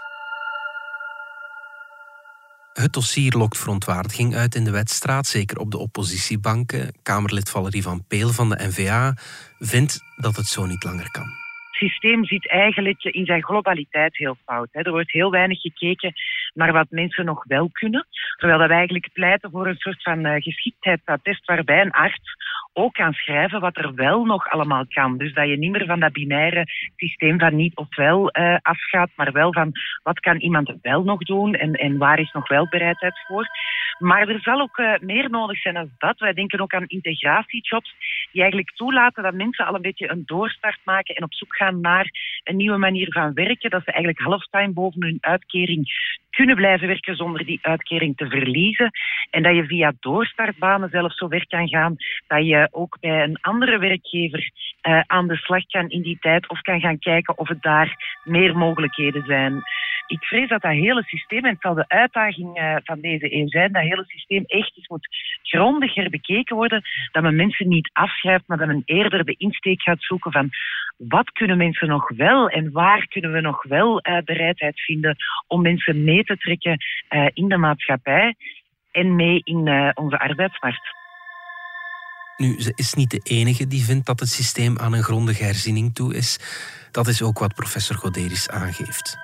Het 2.82 2.92
dossier 2.92 3.32
lokt 3.36 3.58
verontwaardiging 3.58 4.34
uit 4.34 4.54
in 4.54 4.64
de 4.64 4.70
wedstraat, 4.70 5.26
zeker 5.26 5.58
op 5.58 5.70
de 5.70 5.78
oppositiebanken. 5.78 6.94
Kamerlid 7.02 7.50
Valerie 7.50 7.82
van 7.82 8.04
Peel 8.06 8.28
van 8.28 8.48
de 8.48 8.56
NVA 8.58 9.14
vindt 9.58 10.00
dat 10.16 10.36
het 10.36 10.46
zo 10.46 10.66
niet 10.66 10.84
langer 10.84 11.10
kan 11.10 11.22
Het 11.22 11.90
systeem 11.90 12.24
zit 12.24 12.50
eigenlijk 12.50 13.04
in 13.04 13.24
zijn 13.24 13.42
globaliteit 13.44 14.16
heel 14.16 14.36
fout. 14.44 14.68
Er 14.72 14.90
wordt 14.90 15.12
heel 15.12 15.30
weinig 15.30 15.60
gekeken 15.60 16.12
naar 16.54 16.72
wat 16.72 16.86
mensen 16.90 17.24
nog 17.24 17.44
wel 17.44 17.68
kunnen. 17.72 18.06
Terwijl 18.36 18.58
dat 18.58 18.68
wij 18.68 18.76
eigenlijk 18.76 19.08
pleiten 19.12 19.50
voor 19.50 19.66
een 19.66 19.76
soort 19.76 20.02
van 20.02 20.26
uh, 20.26 20.34
geschiktheidsattest 20.34 21.46
waarbij 21.46 21.80
een 21.80 21.90
arts 21.90 22.32
ook 22.72 22.92
kan 22.92 23.12
schrijven 23.12 23.60
wat 23.60 23.76
er 23.76 23.94
wel 23.94 24.24
nog 24.24 24.48
allemaal 24.48 24.86
kan. 24.88 25.18
Dus 25.18 25.34
dat 25.34 25.48
je 25.48 25.58
niet 25.58 25.70
meer 25.70 25.86
van 25.86 26.00
dat 26.00 26.12
binaire 26.12 26.64
systeem 26.96 27.38
van 27.38 27.56
niet 27.56 27.76
of 27.76 27.96
wel 27.96 28.38
uh, 28.38 28.56
afgaat, 28.62 29.10
maar 29.16 29.32
wel 29.32 29.52
van 29.52 29.72
wat 30.02 30.20
kan 30.20 30.36
iemand 30.36 30.74
wel 30.82 31.02
nog 31.02 31.18
doen 31.18 31.54
en, 31.54 31.72
en 31.72 31.98
waar 31.98 32.18
is 32.18 32.32
nog 32.32 32.48
wel 32.48 32.68
bereidheid 32.68 33.24
voor. 33.26 33.48
Maar 33.98 34.28
er 34.28 34.40
zal 34.40 34.60
ook 34.60 34.78
uh, 34.78 34.98
meer 35.00 35.30
nodig 35.30 35.60
zijn 35.60 35.74
dan 35.74 35.90
dat. 35.98 36.18
Wij 36.18 36.32
denken 36.32 36.60
ook 36.60 36.74
aan 36.74 36.86
integratiejobs 36.86 37.94
die 38.32 38.40
eigenlijk 38.40 38.76
toelaten 38.76 39.22
dat 39.22 39.34
mensen 39.34 39.66
al 39.66 39.74
een 39.74 39.82
beetje 39.82 40.10
een 40.10 40.22
doorstart 40.26 40.78
maken 40.84 41.14
en 41.14 41.22
op 41.22 41.34
zoek 41.34 41.56
gaan 41.56 41.80
naar 41.80 42.10
een 42.44 42.56
nieuwe 42.56 42.78
manier 42.78 43.12
van 43.12 43.34
werken. 43.34 43.70
Dat 43.70 43.84
ze 43.84 43.92
eigenlijk 43.92 44.26
halftime 44.26 44.72
boven 44.72 45.02
hun 45.02 45.18
uitkering 45.20 45.92
kunnen 46.34 46.56
blijven 46.56 46.86
werken 46.86 47.16
zonder 47.16 47.44
die 47.44 47.58
uitkering 47.62 48.16
te 48.16 48.28
verliezen. 48.28 48.90
En 49.30 49.42
dat 49.42 49.54
je 49.54 49.66
via 49.66 49.92
doorstartbanen 50.00 50.88
zelfs 50.90 51.16
zo 51.16 51.28
ver 51.28 51.46
kan 51.46 51.68
gaan 51.68 51.96
dat 52.26 52.46
je 52.46 52.68
ook 52.70 52.96
bij 53.00 53.22
een 53.22 53.38
andere 53.40 53.78
werkgever 53.78 54.50
uh, 54.82 55.00
aan 55.06 55.28
de 55.28 55.36
slag 55.36 55.66
kan 55.66 55.88
in 55.88 56.02
die 56.02 56.18
tijd 56.20 56.48
of 56.48 56.60
kan 56.60 56.80
gaan 56.80 56.98
kijken 56.98 57.38
of 57.38 57.48
het 57.48 57.62
daar 57.62 58.18
meer 58.24 58.56
mogelijkheden 58.56 59.24
zijn. 59.26 59.62
Ik 60.06 60.24
vrees 60.24 60.48
dat 60.48 60.62
dat 60.62 60.72
hele 60.72 61.02
systeem, 61.02 61.44
en 61.44 61.50
het 61.50 61.60
zal 61.60 61.74
de 61.74 61.88
uitdaging 61.88 62.58
uh, 62.58 62.76
van 62.84 63.00
deze 63.00 63.34
eeuw 63.34 63.48
zijn, 63.48 63.72
dat 63.72 63.82
hele 63.82 64.04
systeem 64.06 64.44
echt 64.46 64.76
eens 64.76 64.88
moet 64.88 65.08
grondiger 65.42 66.10
bekeken 66.10 66.56
worden, 66.56 66.82
dat 67.12 67.22
men 67.22 67.36
mensen 67.36 67.68
niet 67.68 67.90
afschrijft, 67.92 68.44
maar 68.46 68.58
dat 68.58 68.66
men 68.66 68.82
eerder 68.84 69.24
de 69.24 69.34
insteek 69.38 69.82
gaat 69.82 70.02
zoeken 70.02 70.32
van 70.32 70.50
wat 70.96 71.30
kunnen 71.30 71.56
mensen 71.56 71.88
nog 71.88 72.10
wel 72.16 72.48
en 72.48 72.72
waar 72.72 73.06
kunnen 73.08 73.32
we 73.32 73.40
nog 73.40 73.62
wel 73.62 74.00
uh, 74.02 74.18
bereidheid 74.24 74.80
vinden 74.80 75.16
om 75.46 75.62
mensen 75.62 76.04
mee 76.04 76.24
te 76.24 76.36
trekken 76.36 76.78
uh, 77.10 77.26
in 77.32 77.48
de 77.48 77.56
maatschappij 77.56 78.34
en 78.90 79.16
mee 79.16 79.40
in 79.44 79.66
uh, 79.66 79.90
onze 79.94 80.18
arbeidsmarkt. 80.18 81.02
Nu, 82.36 82.60
ze 82.60 82.72
is 82.74 82.94
niet 82.94 83.10
de 83.10 83.20
enige 83.22 83.66
die 83.66 83.84
vindt 83.84 84.06
dat 84.06 84.20
het 84.20 84.28
systeem 84.28 84.78
aan 84.78 84.92
een 84.92 85.02
grondige 85.02 85.44
herziening 85.44 85.94
toe 85.94 86.14
is. 86.14 86.38
Dat 86.92 87.06
is 87.06 87.22
ook 87.22 87.38
wat 87.38 87.54
professor 87.54 87.96
Goderis 87.96 88.50
aangeeft. 88.50 89.16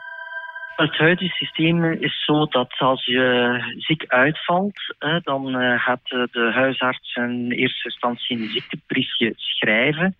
Het 0.77 0.97
huidige 0.99 1.35
systeem 1.35 1.85
is 1.85 2.25
zo 2.25 2.47
dat 2.47 2.75
als 2.79 3.05
je 3.05 3.75
ziek 3.77 4.05
uitvalt, 4.07 4.95
dan 5.23 5.53
gaat 5.79 6.09
de 6.09 6.51
huisarts 6.55 7.15
in 7.15 7.51
eerste 7.51 7.89
instantie 7.89 8.39
een 8.39 8.51
ziektebriefje 8.51 9.33
schrijven. 9.37 10.17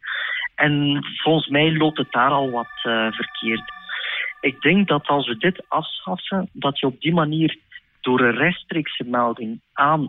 En 0.61 1.05
volgens 1.23 1.49
mij 1.49 1.77
loopt 1.77 1.99
het 1.99 2.13
daar 2.13 2.31
al 2.31 2.51
wat 2.51 2.81
verkeerd. 3.11 3.73
Ik 4.41 4.61
denk 4.61 4.89
dat 4.89 5.07
als 5.07 5.29
we 5.29 5.37
dit 5.37 5.65
afschaffen, 5.69 6.49
dat 6.53 6.79
je 6.79 6.87
op 6.87 7.01
die 7.01 7.15
manier 7.15 7.59
door 8.01 8.21
een 8.21 8.37
rechtstreekse 8.37 9.05
melding 9.05 9.61
aan 9.73 10.01
uh, 10.03 10.09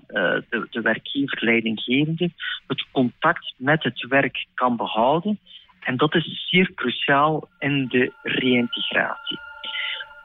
de, 0.50 0.68
de 0.70 0.82
werkgever-leidinggevende 0.82 2.32
het 2.68 2.86
contact 2.92 3.54
met 3.58 3.84
het 3.84 4.06
werk 4.08 4.46
kan 4.54 4.76
behouden. 4.76 5.40
En 5.80 5.98
dat 5.98 6.16
is 6.16 6.48
zeer 6.50 6.72
cruciaal 6.76 7.50
in 7.60 7.88
de 7.88 8.14
reïntegratie. 8.24 9.40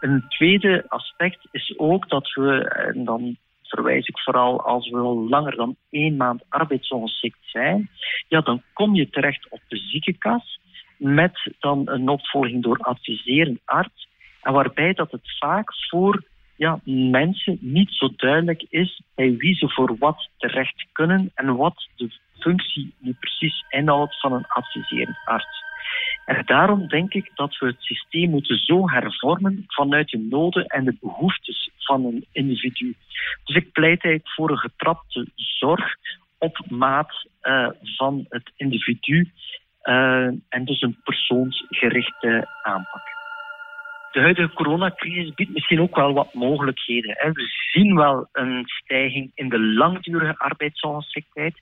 Een 0.00 0.24
tweede 0.28 0.84
aspect 0.88 1.48
is 1.50 1.74
ook 1.76 2.08
dat 2.08 2.32
we, 2.34 2.68
en 2.68 3.04
dan 3.04 3.36
verwijs 3.68 4.06
ik 4.06 4.18
vooral 4.18 4.62
als 4.62 4.90
we 4.90 4.96
al 4.96 5.28
langer 5.28 5.56
dan 5.56 5.76
één 5.90 6.16
maand 6.16 6.44
arbeidsongeschikt 6.48 7.38
zijn, 7.42 7.90
ja, 8.28 8.40
dan 8.40 8.62
kom 8.72 8.94
je 8.94 9.10
terecht 9.10 9.46
op 9.50 9.60
de 9.68 9.76
ziekenkas 9.76 10.60
met 10.96 11.52
dan 11.58 11.82
een 11.84 12.08
opvolging 12.08 12.62
door 12.62 12.78
adviserend 12.78 13.60
arts. 13.64 14.08
En 14.42 14.52
waarbij 14.52 14.92
dat 14.92 15.10
het 15.10 15.38
vaak 15.38 15.74
voor 15.88 16.22
ja, 16.56 16.80
mensen 16.84 17.58
niet 17.60 17.90
zo 17.90 18.08
duidelijk 18.16 18.66
is 18.68 19.02
bij 19.14 19.36
wie 19.36 19.54
ze 19.54 19.68
voor 19.68 19.96
wat 19.98 20.28
terecht 20.38 20.86
kunnen 20.92 21.30
en 21.34 21.56
wat 21.56 21.88
de 21.96 22.10
functie 22.38 22.94
nu 22.98 23.12
precies 23.20 23.64
inhoudt 23.68 24.20
van 24.20 24.32
een 24.32 24.46
adviserend 24.46 25.18
arts. 25.24 25.65
En 26.26 26.42
daarom 26.44 26.88
denk 26.88 27.14
ik 27.14 27.30
dat 27.34 27.58
we 27.58 27.66
het 27.66 27.80
systeem 27.82 28.30
moeten 28.30 28.56
zo 28.56 28.90
hervormen 28.90 29.64
vanuit 29.66 30.08
de 30.08 30.18
noden 30.18 30.66
en 30.66 30.84
de 30.84 30.96
behoeftes 31.00 31.70
van 31.78 32.04
een 32.04 32.26
individu. 32.32 32.94
Dus 33.44 33.56
ik 33.56 33.72
pleit 33.72 34.04
eigenlijk 34.04 34.34
voor 34.34 34.50
een 34.50 34.58
getrapte 34.58 35.26
zorg 35.34 35.96
op 36.38 36.58
maat 36.68 37.26
uh, 37.42 37.68
van 37.96 38.26
het 38.28 38.52
individu 38.56 39.30
uh, 39.82 40.26
en 40.48 40.64
dus 40.64 40.82
een 40.82 41.00
persoonsgerichte 41.04 42.48
aanpak 42.62 43.16
de 44.16 44.22
huidige 44.22 44.54
coronacrisis 44.54 45.34
biedt 45.34 45.52
misschien 45.52 45.80
ook 45.80 45.96
wel 45.96 46.12
wat 46.12 46.34
mogelijkheden. 46.34 47.32
We 47.32 47.46
zien 47.72 47.94
wel 47.94 48.28
een 48.32 48.62
stijging 48.66 49.30
in 49.34 49.48
de 49.48 49.60
langdurige 49.60 50.38
arbeidsongeschiktheid. 50.38 51.54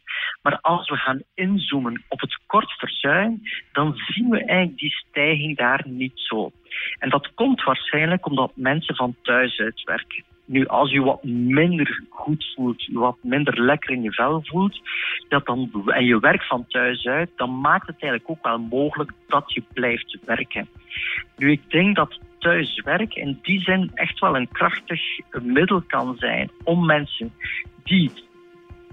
Maar 0.43 0.59
als 0.61 0.89
we 0.89 0.97
gaan 0.97 1.23
inzoomen 1.35 2.03
op 2.09 2.21
het 2.21 2.39
kort 2.47 2.73
verzuim, 2.73 3.43
dan 3.73 3.95
zien 3.97 4.29
we 4.29 4.45
eigenlijk 4.45 4.79
die 4.79 4.91
stijging 4.91 5.57
daar 5.57 5.83
niet 5.87 6.13
zo. 6.15 6.53
En 6.99 7.11
dat 7.11 7.35
komt 7.35 7.65
waarschijnlijk 7.65 8.27
omdat 8.27 8.53
mensen 8.55 8.95
van 8.97 9.17
thuis 9.23 9.59
uitwerken. 9.59 10.25
Nu, 10.47 10.67
als 10.67 10.91
je 10.91 11.03
wat 11.03 11.25
minder 11.25 12.03
goed 12.09 12.53
voelt, 12.55 12.89
wat 12.93 13.17
minder 13.23 13.63
lekker 13.63 13.91
in 13.91 14.03
je 14.03 14.13
vel 14.13 14.41
voelt, 14.45 14.81
dat 15.29 15.47
dan, 15.47 15.83
en 15.87 16.05
je 16.05 16.19
werkt 16.19 16.47
van 16.47 16.67
thuis 16.67 17.07
uit, 17.07 17.31
dan 17.37 17.61
maakt 17.61 17.87
het 17.87 18.03
eigenlijk 18.03 18.31
ook 18.31 18.45
wel 18.45 18.59
mogelijk 18.59 19.13
dat 19.29 19.53
je 19.53 19.63
blijft 19.73 20.19
werken. 20.25 20.69
Nu, 21.37 21.51
ik 21.51 21.71
denk 21.71 21.97
dat 21.97 22.19
thuiswerk 22.45 23.15
in 23.15 23.39
die 23.43 23.61
zin 23.61 23.91
echt 23.95 24.21
wel 24.21 24.37
een 24.37 24.49
krachtig 24.53 25.01
middel 25.43 25.83
kan 25.87 26.17
zijn 26.19 26.51
om 26.65 26.87
mensen 26.87 27.33
die 27.85 28.11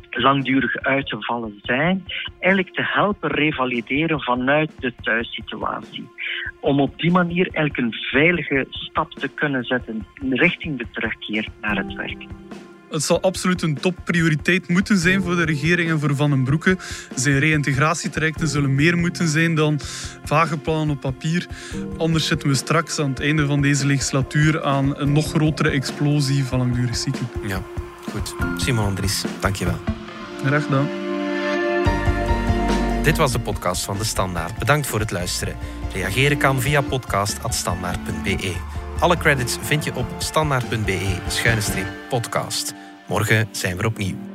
langdurig 0.10 0.78
uitgevallen 0.78 1.60
zijn, 1.62 2.06
eigenlijk 2.40 2.76
te 2.76 2.84
helpen 2.84 3.30
revalideren 3.30 4.22
vanuit 4.22 4.72
de 4.80 4.94
thuissituatie. 5.02 6.10
Om 6.60 6.80
op 6.80 7.00
die 7.00 7.12
manier 7.12 7.44
eigenlijk 7.44 7.78
een 7.78 7.94
veilige 7.94 8.66
stap 8.70 9.12
te 9.12 9.28
kunnen 9.28 9.64
zetten 9.64 10.06
richting 10.30 10.78
de 10.78 10.86
terugkeer 10.92 11.48
naar 11.62 11.78
het 11.78 11.94
werk. 11.94 12.26
Het 12.92 13.04
zal 13.04 13.22
absoluut 13.22 13.62
een 13.62 13.80
topprioriteit 13.80 14.68
moeten 14.68 14.98
zijn 14.98 15.24
voor 15.24 15.36
de 15.36 15.46
regering 15.46 15.90
en 15.90 16.00
voor 16.00 16.16
Van 16.16 16.30
den 16.30 16.44
Broeke. 16.44 16.78
Zijn 17.16 17.40
reïntegratietrajecten 17.40 18.48
zullen 18.48 18.76
meer 18.76 18.98
moeten 18.98 19.28
zijn 19.28 19.56
dan 19.56 19.80
vage 20.24 20.58
plannen 20.58 20.96
op 20.96 21.02
papier. 21.02 21.48
Anders 21.98 22.28
zitten 22.28 22.50
we 22.50 22.56
straks 22.56 23.00
aan 23.00 23.10
het 23.10 23.20
einde 23.20 23.46
van 23.46 23.62
deze 23.62 23.86
legislatuur 23.86 24.64
aan 24.64 24.98
een 24.98 25.12
nog 25.12 25.30
grotere 25.30 25.70
explosie 25.70 26.44
van 26.44 26.60
langdurig 26.60 26.98
zieken. 26.98 27.30
Ja, 27.48 27.64
goed. 28.12 28.36
Simon 28.58 28.86
Andries, 28.86 29.24
dankjewel. 29.40 29.80
Graag 30.46 30.64
gedaan. 30.64 30.88
Dit 33.04 33.18
was 33.18 33.32
de 33.32 33.40
podcast 33.40 33.84
van 33.84 33.98
De 33.98 34.04
Standaard. 34.04 34.58
Bedankt 34.58 34.88
voor 34.88 35.00
het 35.00 35.12
luisteren. 35.12 35.56
Reageren 35.94 36.38
kan 36.38 36.62
via 36.62 36.82
podcast.standaard.be. 36.82 38.56
Alle 39.00 39.18
credits 39.18 39.58
vind 39.62 39.84
je 39.84 39.96
op 39.96 40.06
standaard.be-podcast. 40.18 42.74
Morgen 43.12 43.48
zijn 43.52 43.78
we 43.78 43.86
opnieuw. 43.86 44.31